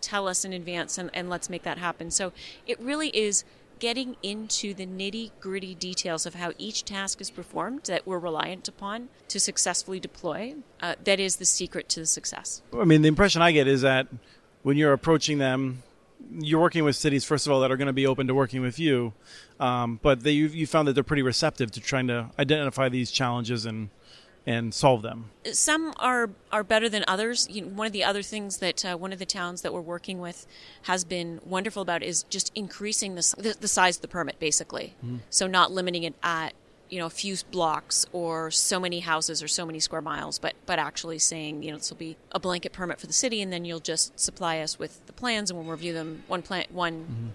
tell 0.00 0.28
us 0.28 0.44
in 0.44 0.52
advance 0.52 0.98
and, 0.98 1.10
and 1.12 1.28
let's 1.28 1.50
make 1.50 1.62
that 1.64 1.78
happen. 1.78 2.10
So 2.10 2.32
it 2.66 2.80
really 2.80 3.08
is 3.08 3.44
getting 3.78 4.16
into 4.22 4.74
the 4.74 4.86
nitty 4.86 5.30
gritty 5.40 5.74
details 5.74 6.26
of 6.26 6.34
how 6.34 6.52
each 6.58 6.84
task 6.84 7.20
is 7.20 7.30
performed 7.30 7.84
that 7.84 8.06
we're 8.06 8.18
reliant 8.18 8.68
upon 8.68 9.08
to 9.28 9.38
successfully 9.38 10.00
deploy, 10.00 10.54
uh, 10.80 10.94
that 11.04 11.20
is 11.20 11.36
the 11.36 11.44
secret 11.44 11.88
to 11.90 12.00
the 12.00 12.06
success. 12.06 12.62
I 12.78 12.84
mean, 12.84 13.02
the 13.02 13.08
impression 13.08 13.42
I 13.42 13.52
get 13.52 13.66
is 13.66 13.82
that 13.82 14.08
when 14.62 14.76
you're 14.76 14.92
approaching 14.92 15.38
them, 15.38 15.82
you're 16.30 16.60
working 16.60 16.84
with 16.84 16.96
cities, 16.96 17.24
first 17.24 17.46
of 17.46 17.52
all, 17.52 17.60
that 17.60 17.70
are 17.70 17.76
going 17.76 17.86
to 17.86 17.92
be 17.92 18.06
open 18.06 18.26
to 18.26 18.34
working 18.34 18.62
with 18.62 18.78
you, 18.78 19.12
um, 19.60 20.00
but 20.02 20.22
they, 20.22 20.32
you, 20.32 20.46
you 20.46 20.66
found 20.66 20.88
that 20.88 20.94
they're 20.94 21.04
pretty 21.04 21.22
receptive 21.22 21.70
to 21.72 21.80
trying 21.80 22.08
to 22.08 22.30
identify 22.38 22.88
these 22.88 23.10
challenges 23.10 23.66
and 23.66 23.90
and 24.46 24.72
solve 24.72 25.02
them. 25.02 25.30
Some 25.52 25.92
are 25.98 26.30
are 26.52 26.62
better 26.62 26.88
than 26.88 27.04
others. 27.08 27.48
You 27.50 27.62
know, 27.62 27.68
one 27.68 27.86
of 27.86 27.92
the 27.92 28.04
other 28.04 28.22
things 28.22 28.58
that 28.58 28.84
uh, 28.84 28.96
one 28.96 29.12
of 29.12 29.18
the 29.18 29.26
towns 29.26 29.62
that 29.62 29.72
we're 29.74 29.80
working 29.80 30.20
with 30.20 30.46
has 30.82 31.04
been 31.04 31.40
wonderful 31.44 31.82
about 31.82 32.02
is 32.02 32.22
just 32.24 32.52
increasing 32.54 33.16
the 33.16 33.34
the, 33.36 33.56
the 33.60 33.68
size 33.68 33.96
of 33.96 34.02
the 34.02 34.08
permit, 34.08 34.38
basically. 34.38 34.94
Mm-hmm. 35.04 35.18
So 35.30 35.46
not 35.46 35.72
limiting 35.72 36.04
it 36.04 36.14
at 36.22 36.54
you 36.88 37.00
know 37.00 37.06
a 37.06 37.10
few 37.10 37.36
blocks 37.50 38.06
or 38.12 38.50
so 38.52 38.78
many 38.78 39.00
houses 39.00 39.42
or 39.42 39.48
so 39.48 39.66
many 39.66 39.80
square 39.80 40.00
miles, 40.00 40.38
but 40.38 40.54
but 40.64 40.78
actually 40.78 41.18
saying 41.18 41.64
you 41.64 41.72
know 41.72 41.78
this 41.78 41.90
will 41.90 41.98
be 41.98 42.16
a 42.30 42.38
blanket 42.38 42.72
permit 42.72 43.00
for 43.00 43.08
the 43.08 43.12
city, 43.12 43.42
and 43.42 43.52
then 43.52 43.64
you'll 43.64 43.80
just 43.80 44.18
supply 44.18 44.60
us 44.60 44.78
with 44.78 45.04
the 45.06 45.12
plans, 45.12 45.50
and 45.50 45.58
we'll 45.58 45.68
review 45.68 45.92
them 45.92 46.22
one 46.28 46.42
plan 46.42 46.66
one. 46.70 47.00
Mm-hmm. 47.02 47.26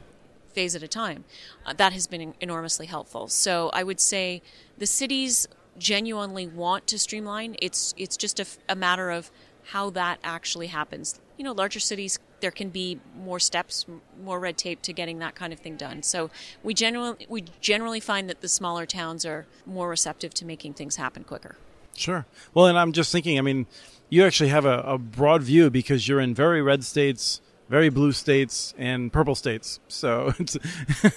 Phase 0.53 0.75
at 0.75 0.83
a 0.83 0.87
time. 0.89 1.23
Uh, 1.65 1.71
that 1.71 1.93
has 1.93 2.07
been 2.07 2.33
enormously 2.41 2.85
helpful. 2.85 3.29
So 3.29 3.69
I 3.71 3.83
would 3.83 4.01
say 4.01 4.41
the 4.77 4.85
cities 4.85 5.47
genuinely 5.77 6.47
want 6.47 6.87
to 6.87 6.99
streamline. 6.99 7.55
It's 7.61 7.93
it's 7.97 8.17
just 8.17 8.39
a, 8.39 8.45
a 8.69 8.75
matter 8.75 9.09
of 9.09 9.31
how 9.65 9.89
that 9.91 10.19
actually 10.23 10.67
happens. 10.67 11.19
You 11.37 11.45
know, 11.45 11.53
larger 11.53 11.79
cities 11.79 12.19
there 12.41 12.51
can 12.51 12.69
be 12.69 12.99
more 13.15 13.39
steps, 13.39 13.85
more 14.21 14.39
red 14.39 14.57
tape 14.57 14.81
to 14.81 14.93
getting 14.93 15.19
that 15.19 15.35
kind 15.35 15.53
of 15.53 15.59
thing 15.59 15.77
done. 15.77 16.03
So 16.03 16.29
we 16.63 16.73
generally 16.73 17.25
we 17.29 17.45
generally 17.61 17.99
find 17.99 18.29
that 18.29 18.41
the 18.41 18.47
smaller 18.47 18.85
towns 18.85 19.25
are 19.25 19.45
more 19.65 19.89
receptive 19.89 20.33
to 20.35 20.45
making 20.45 20.73
things 20.73 20.95
happen 20.95 21.23
quicker. 21.23 21.55
Sure. 21.95 22.25
Well, 22.53 22.67
and 22.67 22.77
I'm 22.77 22.91
just 22.91 23.11
thinking. 23.11 23.37
I 23.37 23.41
mean, 23.41 23.67
you 24.09 24.25
actually 24.25 24.49
have 24.49 24.65
a, 24.65 24.79
a 24.79 24.97
broad 24.97 25.43
view 25.43 25.69
because 25.69 26.07
you're 26.07 26.19
in 26.19 26.33
very 26.33 26.61
red 26.61 26.83
states 26.83 27.41
very 27.71 27.87
blue 27.87 28.11
states 28.11 28.73
and 28.77 29.13
purple 29.13 29.33
states. 29.33 29.79
So 29.87 30.33
it's 30.39 30.57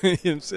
it's, 0.03 0.53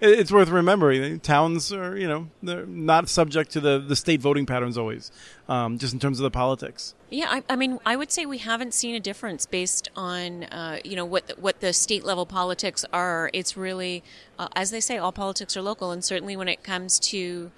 it's 0.00 0.32
worth 0.32 0.48
remembering. 0.48 1.20
Towns 1.20 1.72
are 1.72 1.96
you 1.96 2.08
know 2.08 2.30
they're 2.42 2.66
not 2.66 3.08
subject 3.10 3.52
to 3.52 3.60
the, 3.60 3.78
the 3.78 3.94
state 3.94 4.20
voting 4.20 4.46
patterns 4.46 4.78
always, 4.78 5.12
um, 5.48 5.76
just 5.76 5.92
in 5.92 6.00
terms 6.00 6.18
of 6.18 6.24
the 6.24 6.30
politics. 6.30 6.94
Yeah, 7.10 7.26
I, 7.28 7.44
I, 7.50 7.56
mean, 7.56 7.78
I 7.84 7.94
would 7.94 8.10
say 8.10 8.24
we 8.24 8.38
haven't 8.38 8.72
seen 8.72 8.94
a 8.94 9.00
difference 9.00 9.44
based 9.44 9.90
on 9.94 10.44
uh, 10.44 10.78
you 10.82 10.96
know 10.96 11.04
what 11.04 11.26
the, 11.26 11.34
what 11.34 11.60
the 11.60 11.74
state 11.74 12.02
level 12.02 12.24
politics 12.24 12.86
are. 12.90 13.30
It's 13.34 13.54
really, 13.54 14.02
uh, 14.38 14.48
as 14.56 14.70
they 14.70 14.80
say, 14.80 14.96
all 14.96 15.12
politics 15.12 15.54
are 15.54 15.62
local, 15.62 15.90
and 15.90 16.02
certainly 16.02 16.34
when 16.34 16.48
it 16.48 16.64
comes 16.64 16.98
to 17.10 17.52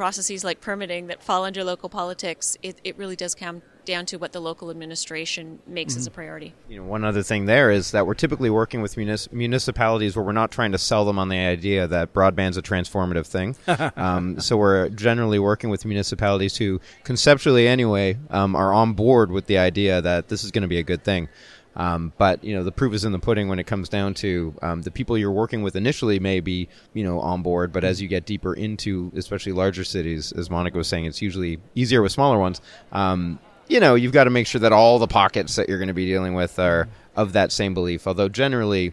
processes 0.00 0.42
like 0.42 0.62
permitting 0.62 1.08
that 1.08 1.22
fall 1.22 1.44
under 1.44 1.62
local 1.62 1.90
politics, 1.90 2.56
it, 2.62 2.80
it 2.84 2.96
really 2.96 3.16
does 3.16 3.34
come 3.34 3.60
down 3.84 4.06
to 4.06 4.16
what 4.16 4.32
the 4.32 4.40
local 4.40 4.70
administration 4.70 5.58
makes 5.66 5.92
mm-hmm. 5.92 5.98
as 5.98 6.06
a 6.06 6.10
priority. 6.10 6.54
You 6.70 6.78
know, 6.78 6.84
one 6.84 7.04
other 7.04 7.22
thing 7.22 7.44
there 7.44 7.70
is 7.70 7.90
that 7.90 8.06
we're 8.06 8.14
typically 8.14 8.48
working 8.48 8.80
with 8.80 8.96
munis- 8.96 9.30
municipalities 9.30 10.16
where 10.16 10.24
we're 10.24 10.32
not 10.32 10.50
trying 10.50 10.72
to 10.72 10.78
sell 10.78 11.04
them 11.04 11.18
on 11.18 11.28
the 11.28 11.36
idea 11.36 11.86
that 11.86 12.14
broadband's 12.14 12.56
a 12.56 12.62
transformative 12.62 13.26
thing. 13.26 13.54
um, 13.96 14.40
so 14.40 14.56
we're 14.56 14.88
generally 14.88 15.38
working 15.38 15.68
with 15.68 15.84
municipalities 15.84 16.56
who, 16.56 16.80
conceptually 17.04 17.68
anyway, 17.68 18.16
um, 18.30 18.56
are 18.56 18.72
on 18.72 18.94
board 18.94 19.30
with 19.30 19.48
the 19.48 19.58
idea 19.58 20.00
that 20.00 20.28
this 20.28 20.44
is 20.44 20.50
going 20.50 20.62
to 20.62 20.68
be 20.68 20.78
a 20.78 20.82
good 20.82 21.04
thing. 21.04 21.28
Um, 21.76 22.12
but 22.18 22.42
you 22.42 22.54
know 22.54 22.64
the 22.64 22.72
proof 22.72 22.94
is 22.94 23.04
in 23.04 23.12
the 23.12 23.18
pudding 23.18 23.48
when 23.48 23.58
it 23.58 23.66
comes 23.66 23.88
down 23.88 24.14
to 24.14 24.54
um, 24.60 24.82
the 24.82 24.90
people 24.90 25.16
you're 25.16 25.30
working 25.30 25.62
with 25.62 25.76
initially 25.76 26.18
may 26.18 26.40
be 26.40 26.68
you 26.94 27.04
know 27.04 27.20
on 27.20 27.42
board, 27.42 27.72
but 27.72 27.84
as 27.84 28.02
you 28.02 28.08
get 28.08 28.26
deeper 28.26 28.54
into 28.54 29.12
especially 29.14 29.52
larger 29.52 29.84
cities, 29.84 30.32
as 30.32 30.50
Monica 30.50 30.76
was 30.76 30.88
saying, 30.88 31.04
it's 31.04 31.22
usually 31.22 31.58
easier 31.74 32.02
with 32.02 32.12
smaller 32.12 32.38
ones. 32.38 32.60
Um, 32.92 33.38
you 33.68 33.78
know, 33.78 33.94
you've 33.94 34.12
got 34.12 34.24
to 34.24 34.30
make 34.30 34.48
sure 34.48 34.60
that 34.60 34.72
all 34.72 34.98
the 34.98 35.06
pockets 35.06 35.54
that 35.54 35.68
you're 35.68 35.78
going 35.78 35.88
to 35.88 35.94
be 35.94 36.06
dealing 36.06 36.34
with 36.34 36.58
are 36.58 36.88
of 37.14 37.34
that 37.34 37.52
same 37.52 37.72
belief. 37.72 38.06
Although 38.06 38.28
generally, 38.28 38.92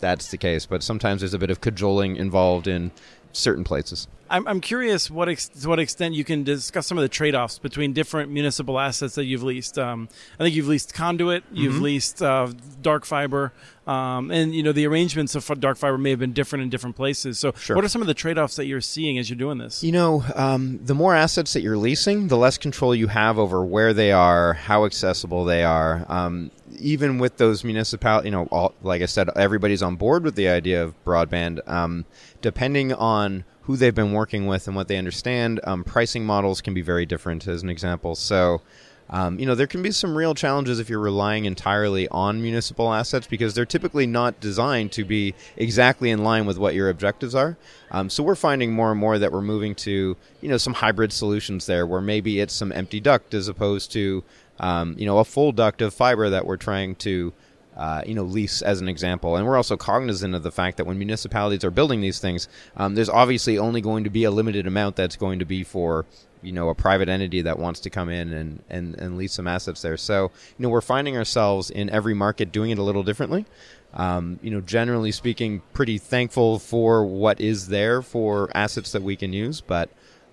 that's 0.00 0.30
the 0.30 0.36
case, 0.36 0.66
but 0.66 0.82
sometimes 0.82 1.22
there's 1.22 1.34
a 1.34 1.38
bit 1.38 1.50
of 1.50 1.62
cajoling 1.62 2.16
involved 2.16 2.68
in 2.68 2.90
certain 3.38 3.64
places. 3.64 4.08
I'm, 4.30 4.46
I'm 4.46 4.60
curious 4.60 5.10
what 5.10 5.28
ex- 5.28 5.48
to 5.48 5.68
what 5.68 5.78
extent 5.78 6.14
you 6.14 6.24
can 6.24 6.44
discuss 6.44 6.86
some 6.86 6.98
of 6.98 7.02
the 7.02 7.08
trade 7.08 7.34
offs 7.34 7.58
between 7.58 7.92
different 7.92 8.30
municipal 8.30 8.78
assets 8.78 9.14
that 9.14 9.24
you've 9.24 9.42
leased. 9.42 9.78
Um, 9.78 10.08
I 10.38 10.44
think 10.44 10.54
you've 10.54 10.68
leased 10.68 10.94
conduit, 10.94 11.44
you've 11.50 11.74
mm-hmm. 11.74 11.82
leased 11.82 12.22
uh, 12.22 12.52
dark 12.82 13.04
fiber, 13.04 13.52
um, 13.86 14.30
and 14.30 14.54
you 14.54 14.62
know 14.62 14.72
the 14.72 14.86
arrangements 14.86 15.34
of 15.34 15.46
dark 15.60 15.78
fiber 15.78 15.96
may 15.96 16.10
have 16.10 16.18
been 16.18 16.32
different 16.32 16.62
in 16.62 16.68
different 16.68 16.96
places. 16.96 17.38
So, 17.38 17.52
sure. 17.52 17.76
what 17.76 17.84
are 17.84 17.88
some 17.88 18.02
of 18.02 18.08
the 18.08 18.14
trade 18.14 18.38
offs 18.38 18.56
that 18.56 18.66
you're 18.66 18.80
seeing 18.80 19.18
as 19.18 19.30
you're 19.30 19.38
doing 19.38 19.58
this? 19.58 19.82
You 19.82 19.92
know, 19.92 20.24
um, 20.34 20.80
the 20.84 20.94
more 20.94 21.14
assets 21.14 21.54
that 21.54 21.62
you're 21.62 21.78
leasing, 21.78 22.28
the 22.28 22.36
less 22.36 22.58
control 22.58 22.94
you 22.94 23.06
have 23.06 23.38
over 23.38 23.64
where 23.64 23.94
they 23.94 24.12
are, 24.12 24.52
how 24.52 24.84
accessible 24.84 25.44
they 25.44 25.64
are 25.64 26.04
um, 26.08 26.50
even 26.80 27.18
with 27.18 27.36
those 27.36 27.64
municipal, 27.64 28.24
you 28.24 28.30
know, 28.30 28.46
all, 28.50 28.74
like 28.82 29.02
I 29.02 29.06
said, 29.06 29.28
everybody's 29.36 29.82
on 29.82 29.96
board 29.96 30.24
with 30.24 30.34
the 30.34 30.48
idea 30.48 30.82
of 30.82 30.94
broadband. 31.04 31.66
Um, 31.68 32.04
depending 32.40 32.92
on 32.92 33.44
who 33.62 33.76
they've 33.76 33.94
been 33.94 34.12
working 34.12 34.46
with 34.46 34.66
and 34.66 34.74
what 34.74 34.88
they 34.88 34.96
understand. 34.96 35.60
Um, 35.64 35.84
pricing 35.84 36.24
models 36.24 36.62
can 36.62 36.72
be 36.72 36.80
very 36.80 37.04
different, 37.04 37.46
as 37.46 37.62
an 37.62 37.68
example. 37.68 38.14
So, 38.14 38.62
um, 39.10 39.38
you 39.38 39.44
know, 39.44 39.54
there 39.54 39.66
can 39.66 39.82
be 39.82 39.90
some 39.90 40.16
real 40.16 40.34
challenges 40.34 40.78
if 40.78 40.88
you're 40.88 40.98
relying 40.98 41.44
entirely 41.44 42.08
on 42.08 42.40
municipal 42.40 42.92
assets 42.92 43.26
because 43.26 43.52
they're 43.52 43.66
typically 43.66 44.06
not 44.06 44.40
designed 44.40 44.92
to 44.92 45.04
be 45.04 45.34
exactly 45.56 46.10
in 46.10 46.24
line 46.24 46.46
with 46.46 46.58
what 46.58 46.74
your 46.74 46.88
objectives 46.88 47.34
are. 47.34 47.58
Um, 47.90 48.08
so 48.08 48.22
we're 48.22 48.34
finding 48.34 48.72
more 48.72 48.90
and 48.90 49.00
more 49.00 49.18
that 49.18 49.32
we're 49.32 49.42
moving 49.42 49.74
to, 49.76 50.16
you 50.40 50.48
know, 50.48 50.58
some 50.58 50.74
hybrid 50.74 51.12
solutions 51.12 51.66
there 51.66 51.86
where 51.86 52.00
maybe 52.00 52.40
it's 52.40 52.54
some 52.54 52.72
empty 52.72 53.00
duct 53.00 53.34
as 53.34 53.48
opposed 53.48 53.92
to, 53.92 54.24
um, 54.60 54.94
you 54.98 55.04
know, 55.06 55.18
a 55.18 55.24
full 55.24 55.52
duct 55.52 55.82
of 55.82 55.94
fiber 55.94 56.30
that 56.30 56.46
we're 56.46 56.56
trying 56.56 56.94
to 56.96 57.32
uh, 57.78 58.02
you 58.04 58.14
know, 58.14 58.24
lease 58.24 58.60
as 58.60 58.80
an 58.80 58.88
example. 58.88 59.36
And 59.36 59.46
we're 59.46 59.56
also 59.56 59.76
cognizant 59.76 60.34
of 60.34 60.42
the 60.42 60.50
fact 60.50 60.76
that 60.76 60.84
when 60.84 60.98
municipalities 60.98 61.64
are 61.64 61.70
building 61.70 62.00
these 62.00 62.18
things, 62.18 62.48
um, 62.76 62.96
there's 62.96 63.08
obviously 63.08 63.56
only 63.56 63.80
going 63.80 64.04
to 64.04 64.10
be 64.10 64.24
a 64.24 64.30
limited 64.30 64.66
amount 64.66 64.96
that's 64.96 65.16
going 65.16 65.38
to 65.38 65.44
be 65.44 65.62
for 65.62 66.04
you 66.42 66.52
know 66.52 66.68
a 66.68 66.74
private 66.74 67.08
entity 67.08 67.42
that 67.42 67.58
wants 67.58 67.80
to 67.80 67.90
come 67.90 68.08
in 68.08 68.32
and, 68.32 68.62
and, 68.68 68.94
and 68.96 69.16
lease 69.16 69.32
some 69.32 69.46
assets 69.46 69.80
there. 69.80 69.96
So 69.96 70.32
you 70.58 70.62
know 70.62 70.68
we're 70.68 70.80
finding 70.80 71.16
ourselves 71.16 71.70
in 71.70 71.88
every 71.90 72.14
market 72.14 72.50
doing 72.50 72.70
it 72.70 72.78
a 72.78 72.82
little 72.82 73.04
differently. 73.04 73.46
Um, 73.94 74.38
you 74.42 74.50
know, 74.50 74.60
generally 74.60 75.12
speaking, 75.12 75.62
pretty 75.72 75.98
thankful 75.98 76.58
for 76.58 77.06
what 77.06 77.40
is 77.40 77.68
there 77.68 78.02
for 78.02 78.50
assets 78.54 78.92
that 78.92 79.02
we 79.02 79.16
can 79.16 79.32
use, 79.32 79.60
but 79.60 79.88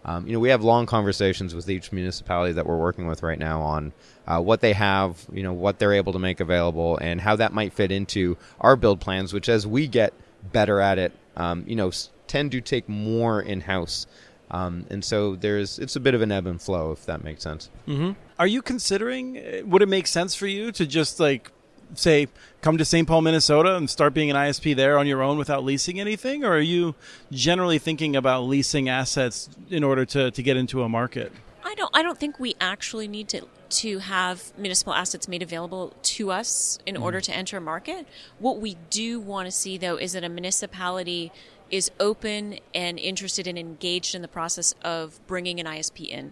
um, 0.05 0.27
you 0.27 0.33
know, 0.33 0.39
we 0.39 0.49
have 0.49 0.63
long 0.63 0.85
conversations 0.85 1.55
with 1.55 1.67
each 1.69 1.91
municipality 1.91 2.53
that 2.53 2.67
we're 2.67 2.77
working 2.77 3.07
with 3.07 3.23
right 3.23 3.39
now 3.39 3.61
on 3.61 3.91
uh, 4.27 4.39
what 4.39 4.61
they 4.61 4.73
have, 4.73 5.25
you 5.33 5.41
know, 5.41 5.51
what 5.51 5.79
they're 5.79 5.93
able 5.93 6.13
to 6.13 6.19
make 6.19 6.39
available, 6.39 6.97
and 6.97 7.19
how 7.19 7.35
that 7.35 7.53
might 7.53 7.73
fit 7.73 7.91
into 7.91 8.37
our 8.61 8.75
build 8.75 9.01
plans. 9.01 9.33
Which, 9.33 9.49
as 9.49 9.65
we 9.65 9.87
get 9.87 10.13
better 10.53 10.79
at 10.79 10.99
it, 10.99 11.11
um, 11.35 11.63
you 11.67 11.75
know, 11.75 11.91
tend 12.27 12.51
to 12.51 12.61
take 12.61 12.87
more 12.87 13.41
in 13.41 13.61
house. 13.61 14.05
Um, 14.51 14.85
and 14.91 15.03
so 15.03 15.35
there's 15.35 15.79
it's 15.79 15.95
a 15.95 15.99
bit 15.99 16.13
of 16.13 16.21
an 16.21 16.31
ebb 16.31 16.45
and 16.45 16.61
flow, 16.61 16.91
if 16.91 17.05
that 17.07 17.23
makes 17.23 17.41
sense. 17.41 17.71
Mm-hmm. 17.87 18.11
Are 18.37 18.47
you 18.47 18.61
considering? 18.61 19.37
Uh, 19.37 19.65
would 19.65 19.81
it 19.81 19.89
make 19.89 20.05
sense 20.05 20.35
for 20.35 20.45
you 20.45 20.71
to 20.73 20.85
just 20.85 21.19
like 21.19 21.51
say 21.93 22.27
come 22.61 22.77
to 22.77 22.85
St. 22.85 23.07
Paul, 23.07 23.21
Minnesota 23.21 23.75
and 23.75 23.89
start 23.89 24.13
being 24.13 24.29
an 24.29 24.35
ISP 24.35 24.75
there 24.75 24.97
on 24.97 25.07
your 25.07 25.21
own 25.21 25.37
without 25.37 25.63
leasing 25.63 25.99
anything? 25.99 26.43
Or 26.43 26.53
are 26.53 26.59
you 26.59 26.95
generally 27.31 27.77
thinking 27.77 28.15
about 28.15 28.41
leasing 28.41 28.89
assets 28.89 29.49
in 29.69 29.83
order 29.83 30.05
to, 30.05 30.31
to 30.31 30.43
get 30.43 30.57
into 30.57 30.83
a 30.83 30.89
market? 30.89 31.31
I 31.63 31.73
don't 31.75 31.89
I 31.95 32.03
don't 32.03 32.19
think 32.19 32.39
we 32.39 32.55
actually 32.61 33.07
need 33.07 33.27
to 33.29 33.47
to 33.67 33.99
have 33.99 34.57
municipal 34.57 34.93
assets 34.93 35.27
made 35.27 35.41
available 35.41 35.93
to 36.01 36.31
us 36.31 36.77
in 36.85 36.95
mm. 36.95 37.01
order 37.01 37.19
to 37.19 37.35
enter 37.35 37.57
a 37.57 37.61
market. 37.61 38.07
What 38.39 38.59
we 38.59 38.77
do 38.89 39.19
want 39.19 39.47
to 39.47 39.51
see 39.51 39.77
though 39.77 39.97
is 39.97 40.13
that 40.13 40.23
a 40.23 40.29
municipality 40.29 41.31
is 41.71 41.89
open 41.99 42.59
and 42.73 42.99
interested 42.99 43.47
and 43.47 43.57
engaged 43.57 44.13
in 44.13 44.21
the 44.21 44.27
process 44.27 44.75
of 44.83 45.19
bringing 45.25 45.59
an 45.59 45.65
ISP 45.65 46.07
in 46.07 46.31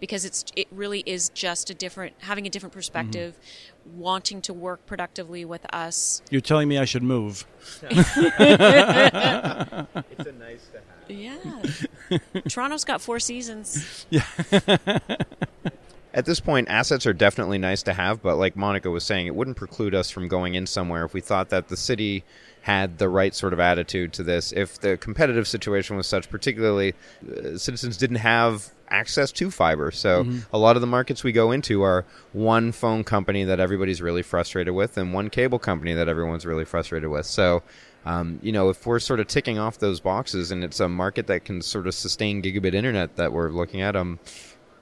because 0.00 0.24
it's 0.24 0.44
it 0.56 0.66
really 0.70 1.02
is 1.06 1.28
just 1.30 1.70
a 1.70 1.74
different 1.74 2.14
having 2.20 2.46
a 2.46 2.50
different 2.50 2.72
perspective 2.72 3.38
mm-hmm. 3.38 4.00
wanting 4.00 4.42
to 4.42 4.52
work 4.52 4.84
productively 4.86 5.44
with 5.44 5.64
us. 5.72 6.22
You're 6.30 6.40
telling 6.40 6.68
me 6.68 6.78
i 6.78 6.84
should 6.84 7.02
move. 7.02 7.46
It's 10.18 10.28
a 10.28 10.32
nice 10.32 10.66
to 10.72 10.78
have. 10.78 11.10
Yeah. 11.10 11.38
Toronto's 12.48 12.84
got 12.84 13.00
four 13.00 13.20
seasons. 13.20 14.06
Yeah. 14.10 14.24
At 16.12 16.24
this 16.24 16.40
point, 16.40 16.68
assets 16.68 17.06
are 17.06 17.12
definitely 17.12 17.58
nice 17.58 17.84
to 17.84 17.92
have, 17.92 18.20
but 18.20 18.36
like 18.36 18.56
Monica 18.56 18.90
was 18.90 19.04
saying, 19.04 19.28
it 19.28 19.34
wouldn't 19.34 19.56
preclude 19.56 19.94
us 19.94 20.10
from 20.10 20.26
going 20.26 20.54
in 20.54 20.66
somewhere 20.66 21.04
if 21.04 21.14
we 21.14 21.20
thought 21.20 21.50
that 21.50 21.68
the 21.68 21.76
city 21.76 22.24
had 22.70 22.98
the 22.98 23.08
right 23.08 23.34
sort 23.34 23.52
of 23.52 23.60
attitude 23.60 24.12
to 24.12 24.22
this. 24.22 24.52
If 24.52 24.78
the 24.80 24.96
competitive 24.96 25.48
situation 25.48 25.96
was 25.96 26.06
such, 26.06 26.30
particularly 26.30 26.94
uh, 27.28 27.58
citizens 27.58 27.96
didn't 27.96 28.16
have 28.16 28.70
access 28.88 29.32
to 29.32 29.50
fiber. 29.50 29.90
So 29.90 30.24
mm-hmm. 30.24 30.38
a 30.52 30.58
lot 30.58 30.76
of 30.76 30.80
the 30.80 30.86
markets 30.86 31.24
we 31.24 31.32
go 31.32 31.50
into 31.52 31.82
are 31.82 32.04
one 32.32 32.72
phone 32.72 33.02
company 33.04 33.44
that 33.44 33.60
everybody's 33.60 34.00
really 34.00 34.22
frustrated 34.22 34.74
with 34.74 34.96
and 34.96 35.12
one 35.12 35.30
cable 35.30 35.58
company 35.58 35.94
that 35.94 36.08
everyone's 36.08 36.46
really 36.46 36.64
frustrated 36.64 37.10
with. 37.10 37.26
So 37.26 37.62
um, 38.04 38.38
you 38.42 38.52
know, 38.52 38.70
if 38.70 38.86
we're 38.86 38.98
sort 38.98 39.20
of 39.20 39.26
ticking 39.26 39.58
off 39.58 39.78
those 39.78 40.00
boxes 40.00 40.50
and 40.50 40.64
it's 40.64 40.80
a 40.80 40.88
market 40.88 41.26
that 41.26 41.44
can 41.44 41.60
sort 41.60 41.86
of 41.86 41.94
sustain 41.94 42.42
gigabit 42.42 42.74
internet 42.74 43.16
that 43.16 43.32
we're 43.32 43.50
looking 43.50 43.82
at, 43.82 43.94
um, 43.94 44.18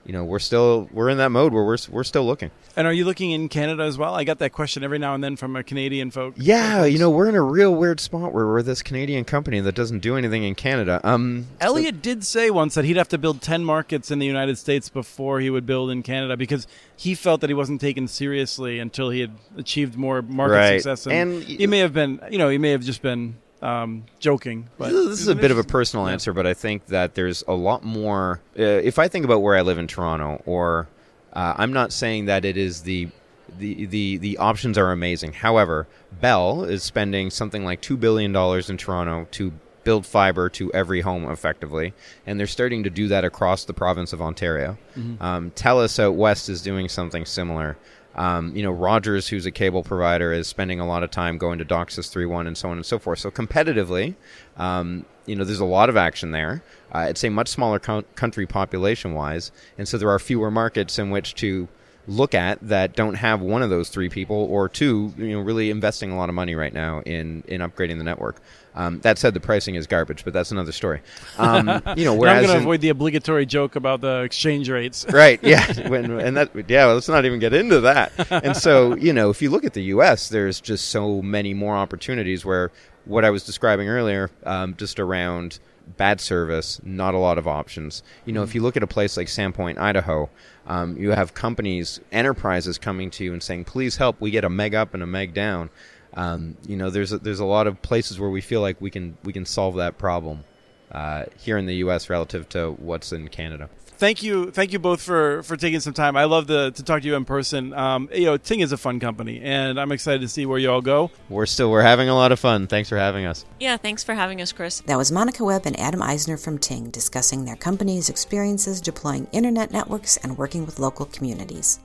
you 0.09 0.13
know 0.13 0.23
we're 0.23 0.39
still 0.39 0.89
we're 0.91 1.07
in 1.09 1.19
that 1.19 1.29
mode 1.29 1.53
where 1.53 1.63
we're 1.63 1.77
we're 1.91 2.03
still 2.03 2.25
looking. 2.25 2.49
And 2.75 2.87
are 2.87 2.93
you 2.93 3.05
looking 3.05 3.29
in 3.29 3.47
Canada 3.47 3.83
as 3.83 3.95
well? 3.95 4.15
I 4.15 4.23
got 4.23 4.39
that 4.39 4.49
question 4.49 4.83
every 4.83 4.97
now 4.97 5.13
and 5.13 5.23
then 5.23 5.35
from 5.35 5.55
a 5.55 5.63
Canadian 5.63 6.09
folk. 6.09 6.33
Yeah, 6.35 6.83
you 6.85 6.97
know 6.97 7.11
we're 7.11 7.29
in 7.29 7.35
a 7.35 7.43
real 7.43 7.75
weird 7.75 7.99
spot 7.99 8.33
where 8.33 8.47
we're 8.47 8.63
this 8.63 8.81
Canadian 8.81 9.23
company 9.23 9.59
that 9.59 9.75
doesn't 9.75 9.99
do 9.99 10.17
anything 10.17 10.43
in 10.43 10.55
Canada. 10.55 10.99
Um, 11.03 11.45
Elliot 11.61 11.97
so- 11.97 12.01
did 12.01 12.23
say 12.25 12.49
once 12.49 12.73
that 12.73 12.85
he'd 12.85 12.97
have 12.97 13.09
to 13.09 13.19
build 13.19 13.43
ten 13.43 13.63
markets 13.63 14.09
in 14.09 14.17
the 14.17 14.25
United 14.25 14.57
States 14.57 14.89
before 14.89 15.41
he 15.41 15.51
would 15.51 15.67
build 15.67 15.91
in 15.91 16.01
Canada 16.01 16.35
because 16.35 16.65
he 16.95 17.13
felt 17.13 17.41
that 17.41 17.51
he 17.51 17.53
wasn't 17.53 17.79
taken 17.79 18.07
seriously 18.07 18.79
until 18.79 19.11
he 19.11 19.19
had 19.19 19.33
achieved 19.57 19.95
more 19.95 20.23
market 20.23 20.53
right. 20.55 20.81
success. 20.81 21.05
And, 21.05 21.33
and 21.33 21.43
he 21.43 21.67
may 21.67 21.79
have 21.79 21.93
been, 21.93 22.19
you 22.31 22.39
know, 22.39 22.49
he 22.49 22.57
may 22.57 22.71
have 22.71 22.81
just 22.81 23.03
been 23.03 23.35
um, 23.61 24.05
joking. 24.19 24.69
But 24.77 24.91
this 24.91 25.19
is 25.19 25.27
a 25.27 25.35
bit 25.35 25.51
of 25.51 25.57
a 25.57 25.63
personal 25.63 26.05
yeah. 26.05 26.13
answer, 26.13 26.33
but 26.33 26.47
I 26.47 26.53
think 26.53 26.87
that 26.87 27.15
there's 27.15 27.43
a 27.47 27.53
lot 27.53 27.83
more. 27.83 28.41
Uh, 28.57 28.63
if 28.63 28.99
I 28.99 29.07
think 29.07 29.25
about 29.25 29.41
where 29.41 29.55
I 29.55 29.61
live 29.61 29.77
in 29.77 29.87
Toronto, 29.87 30.41
or 30.45 30.87
uh, 31.33 31.55
I'm 31.57 31.73
not 31.73 31.91
saying 31.91 32.25
that 32.25 32.45
it 32.45 32.57
is 32.57 32.83
the 32.83 33.09
the, 33.57 33.85
the 33.85 34.17
the 34.17 34.37
options 34.37 34.77
are 34.77 34.91
amazing. 34.91 35.33
However, 35.33 35.87
Bell 36.21 36.63
is 36.63 36.83
spending 36.83 37.29
something 37.29 37.65
like 37.65 37.81
two 37.81 37.97
billion 37.97 38.31
dollars 38.31 38.69
in 38.69 38.77
Toronto 38.77 39.27
to 39.31 39.53
build 39.83 40.05
fiber 40.05 40.49
to 40.49 40.71
every 40.73 41.01
home 41.01 41.29
effectively, 41.29 41.93
and 42.25 42.39
they're 42.39 42.47
starting 42.47 42.83
to 42.83 42.89
do 42.89 43.07
that 43.07 43.25
across 43.25 43.65
the 43.65 43.73
province 43.73 44.13
of 44.13 44.21
Ontario. 44.21 44.77
Mm-hmm. 44.95 45.23
Um, 45.23 45.51
Telus 45.51 45.99
out 45.99 46.15
west 46.15 46.49
is 46.49 46.61
doing 46.61 46.89
something 46.89 47.25
similar. 47.25 47.77
Um, 48.19 48.53
you 48.53 48.61
know, 48.61 48.71
Rogers, 48.71 49.29
who's 49.29 49.45
a 49.45 49.51
cable 49.51 49.81
provider, 49.81 50.33
is 50.33 50.45
spending 50.45 50.81
a 50.81 50.85
lot 50.85 51.03
of 51.03 51.09
time 51.09 51.37
going 51.37 51.57
to 51.57 51.65
DOCSIS 51.65 52.13
3.1 52.13 52.47
and 52.47 52.57
so 52.57 52.69
on 52.69 52.75
and 52.75 52.85
so 52.85 52.99
forth. 52.99 53.19
So 53.19 53.31
competitively, 53.31 54.15
um, 54.57 55.05
you 55.25 55.37
know, 55.37 55.45
there's 55.45 55.61
a 55.61 55.65
lot 55.65 55.87
of 55.87 55.95
action 55.95 56.31
there. 56.31 56.61
Uh, 56.91 57.07
it's 57.09 57.23
a 57.23 57.29
much 57.29 57.47
smaller 57.47 57.79
co- 57.79 58.03
country 58.15 58.45
population-wise, 58.45 59.53
and 59.77 59.87
so 59.87 59.97
there 59.97 60.09
are 60.09 60.19
fewer 60.19 60.51
markets 60.51 60.99
in 60.99 61.11
which 61.11 61.33
to 61.35 61.69
look 62.07 62.33
at 62.33 62.59
that 62.61 62.95
don't 62.95 63.13
have 63.13 63.39
one 63.39 63.61
of 63.61 63.69
those 63.69 63.87
three 63.87 64.09
people 64.09 64.35
or 64.35 64.67
two, 64.67 65.13
you 65.17 65.29
know, 65.29 65.39
really 65.39 65.69
investing 65.69 66.11
a 66.11 66.17
lot 66.17 66.27
of 66.27 66.35
money 66.35 66.55
right 66.55 66.73
now 66.73 67.01
in 67.05 67.43
in 67.47 67.61
upgrading 67.61 67.99
the 67.99 68.03
network. 68.03 68.41
Um, 68.79 69.01
that 69.01 69.17
said, 69.17 69.33
the 69.33 69.41
pricing 69.41 69.75
is 69.75 69.87
garbage, 69.87 70.23
but 70.23 70.31
that's 70.31 70.51
another 70.51 70.71
story. 70.71 71.01
Um, 71.37 71.67
you 71.97 72.05
know, 72.05 72.13
whereas 72.13 72.37
I'm 72.37 72.45
going 72.45 72.57
to 72.59 72.63
avoid 72.63 72.79
the 72.79 72.87
obligatory 72.89 73.45
joke 73.45 73.75
about 73.75 73.99
the 73.99 74.21
exchange 74.21 74.69
rates. 74.69 75.05
right? 75.11 75.37
Yeah, 75.43 75.89
when, 75.89 76.09
and 76.17 76.37
that 76.37 76.51
yeah, 76.69 76.85
well, 76.85 76.95
let's 76.95 77.09
not 77.09 77.25
even 77.25 77.39
get 77.39 77.53
into 77.53 77.81
that. 77.81 78.13
And 78.31 78.55
so, 78.55 78.95
you 78.95 79.11
know, 79.11 79.29
if 79.29 79.41
you 79.41 79.49
look 79.49 79.65
at 79.65 79.73
the 79.73 79.83
U.S., 79.83 80.29
there's 80.29 80.61
just 80.61 80.87
so 80.87 81.21
many 81.21 81.53
more 81.53 81.75
opportunities 81.75 82.45
where 82.45 82.71
what 83.03 83.25
I 83.25 83.31
was 83.31 83.43
describing 83.43 83.89
earlier, 83.89 84.31
um, 84.45 84.75
just 84.77 84.97
around 84.97 85.59
bad 85.97 86.21
service, 86.21 86.79
not 86.81 87.13
a 87.13 87.17
lot 87.17 87.37
of 87.37 87.49
options. 87.49 88.01
You 88.23 88.31
know, 88.31 88.43
if 88.43 88.55
you 88.55 88.61
look 88.61 88.77
at 88.77 88.83
a 88.83 88.87
place 88.87 89.17
like 89.17 89.27
Sandpoint, 89.27 89.77
Idaho, 89.77 90.29
um, 90.67 90.95
you 90.95 91.09
have 91.09 91.33
companies, 91.33 91.99
enterprises 92.13 92.77
coming 92.77 93.11
to 93.11 93.25
you 93.25 93.33
and 93.33 93.43
saying, 93.43 93.65
"Please 93.65 93.97
help. 93.97 94.21
We 94.21 94.31
get 94.31 94.45
a 94.45 94.49
meg 94.49 94.73
up 94.73 94.93
and 94.93 95.03
a 95.03 95.07
meg 95.07 95.33
down." 95.33 95.69
Um, 96.13 96.57
you 96.65 96.75
know, 96.75 96.89
there's 96.89 97.11
a, 97.11 97.19
there's 97.19 97.39
a 97.39 97.45
lot 97.45 97.67
of 97.67 97.81
places 97.81 98.19
where 98.19 98.29
we 98.29 98.41
feel 98.41 98.61
like 98.61 98.81
we 98.81 98.89
can 98.89 99.17
we 99.23 99.33
can 99.33 99.45
solve 99.45 99.75
that 99.75 99.97
problem 99.97 100.43
uh, 100.91 101.25
here 101.37 101.57
in 101.57 101.65
the 101.65 101.75
U.S. 101.75 102.09
relative 102.09 102.49
to 102.49 102.71
what's 102.71 103.11
in 103.11 103.27
Canada. 103.27 103.69
Thank 103.99 104.23
you, 104.23 104.49
thank 104.49 104.71
you 104.71 104.79
both 104.79 105.01
for, 105.01 105.43
for 105.43 105.57
taking 105.57 105.81
some 105.81 105.91
time. 105.93 106.15
I 106.15 106.23
love 106.23 106.47
the, 106.47 106.71
to 106.71 106.83
talk 106.83 107.01
to 107.01 107.07
you 107.07 107.15
in 107.15 107.25
person. 107.25 107.73
Um, 107.73 108.07
you 108.13 108.27
know, 108.27 108.37
Ting 108.37 108.61
is 108.61 108.71
a 108.71 108.77
fun 108.77 109.01
company, 109.01 109.41
and 109.41 109.77
I'm 109.77 109.91
excited 109.91 110.21
to 110.21 110.29
see 110.29 110.45
where 110.45 110.57
you 110.57 110.71
all 110.71 110.79
go. 110.79 111.11
We're 111.27 111.45
still 111.45 111.69
we're 111.69 111.81
having 111.81 112.07
a 112.07 112.15
lot 112.15 112.31
of 112.31 112.39
fun. 112.39 112.67
Thanks 112.67 112.87
for 112.87 112.97
having 112.97 113.25
us. 113.25 113.43
Yeah, 113.59 113.75
thanks 113.75 114.05
for 114.05 114.15
having 114.15 114.41
us, 114.41 114.53
Chris. 114.53 114.79
That 114.85 114.97
was 114.97 115.11
Monica 115.11 115.43
Webb 115.43 115.63
and 115.65 115.77
Adam 115.77 116.01
Eisner 116.01 116.37
from 116.37 116.59
Ting 116.59 116.89
discussing 116.91 117.43
their 117.43 117.57
company's 117.57 118.09
experiences 118.09 118.79
deploying 118.79 119.27
internet 119.33 119.71
networks 119.71 120.15
and 120.15 120.37
working 120.37 120.65
with 120.65 120.79
local 120.79 121.05
communities. 121.05 121.81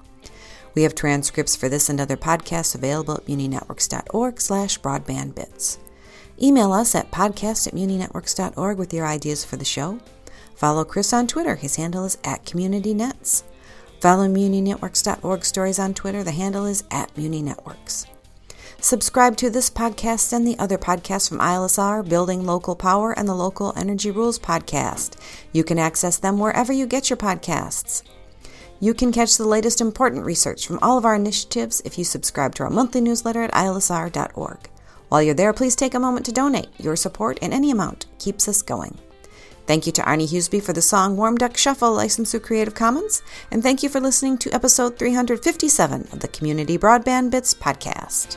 We 0.74 0.82
have 0.82 0.94
transcripts 0.94 1.56
for 1.56 1.68
this 1.68 1.88
and 1.88 2.00
other 2.00 2.16
podcasts 2.16 2.74
available 2.74 3.14
at 3.14 3.26
muninetworks.org 3.26 4.40
slash 4.40 4.80
broadbandbits. 4.80 5.78
Email 6.42 6.72
us 6.72 6.94
at 6.94 7.12
podcast 7.12 7.68
at 7.68 7.74
muninetworks.org 7.74 8.78
with 8.78 8.92
your 8.92 9.06
ideas 9.06 9.44
for 9.44 9.56
the 9.56 9.64
show. 9.64 10.00
Follow 10.56 10.84
Chris 10.84 11.12
on 11.12 11.26
Twitter. 11.26 11.56
His 11.56 11.76
handle 11.76 12.04
is 12.04 12.18
at 12.24 12.44
CommunityNets. 12.44 13.44
Follow 14.00 14.26
muninetworks.org 14.26 15.44
stories 15.44 15.78
on 15.78 15.94
Twitter. 15.94 16.24
The 16.24 16.32
handle 16.32 16.66
is 16.66 16.84
at 16.90 17.14
muninetworks. 17.14 18.06
Subscribe 18.80 19.36
to 19.38 19.48
this 19.48 19.70
podcast 19.70 20.32
and 20.32 20.46
the 20.46 20.58
other 20.58 20.76
podcasts 20.76 21.28
from 21.28 21.38
ILSR, 21.38 22.06
Building 22.06 22.44
Local 22.44 22.76
Power, 22.76 23.12
and 23.12 23.26
the 23.26 23.34
Local 23.34 23.72
Energy 23.76 24.10
Rules 24.10 24.38
podcast. 24.38 25.16
You 25.52 25.64
can 25.64 25.78
access 25.78 26.18
them 26.18 26.38
wherever 26.38 26.72
you 26.72 26.86
get 26.86 27.08
your 27.08 27.16
podcasts. 27.16 28.02
You 28.84 28.92
can 28.92 29.12
catch 29.12 29.38
the 29.38 29.48
latest 29.48 29.80
important 29.80 30.26
research 30.26 30.66
from 30.66 30.78
all 30.82 30.98
of 30.98 31.06
our 31.06 31.14
initiatives 31.14 31.80
if 31.86 31.96
you 31.96 32.04
subscribe 32.04 32.54
to 32.56 32.64
our 32.64 32.68
monthly 32.68 33.00
newsletter 33.00 33.42
at 33.44 33.52
ilsr.org. 33.52 34.58
While 35.08 35.22
you're 35.22 35.32
there, 35.32 35.54
please 35.54 35.74
take 35.74 35.94
a 35.94 35.98
moment 35.98 36.26
to 36.26 36.32
donate. 36.32 36.68
Your 36.76 36.94
support 36.94 37.38
in 37.38 37.54
any 37.54 37.70
amount 37.70 38.04
keeps 38.18 38.46
us 38.46 38.60
going. 38.60 38.98
Thank 39.66 39.86
you 39.86 39.92
to 39.92 40.02
Arnie 40.02 40.28
Huseby 40.28 40.62
for 40.62 40.74
the 40.74 40.82
song 40.82 41.16
Warm 41.16 41.36
Duck 41.36 41.56
Shuffle, 41.56 41.94
licensed 41.94 42.32
through 42.32 42.40
Creative 42.40 42.74
Commons, 42.74 43.22
and 43.50 43.62
thank 43.62 43.82
you 43.82 43.88
for 43.88 44.00
listening 44.00 44.36
to 44.36 44.52
episode 44.52 44.98
357 44.98 46.08
of 46.12 46.20
the 46.20 46.28
Community 46.28 46.76
Broadband 46.76 47.30
Bits 47.30 47.54
podcast. 47.54 48.36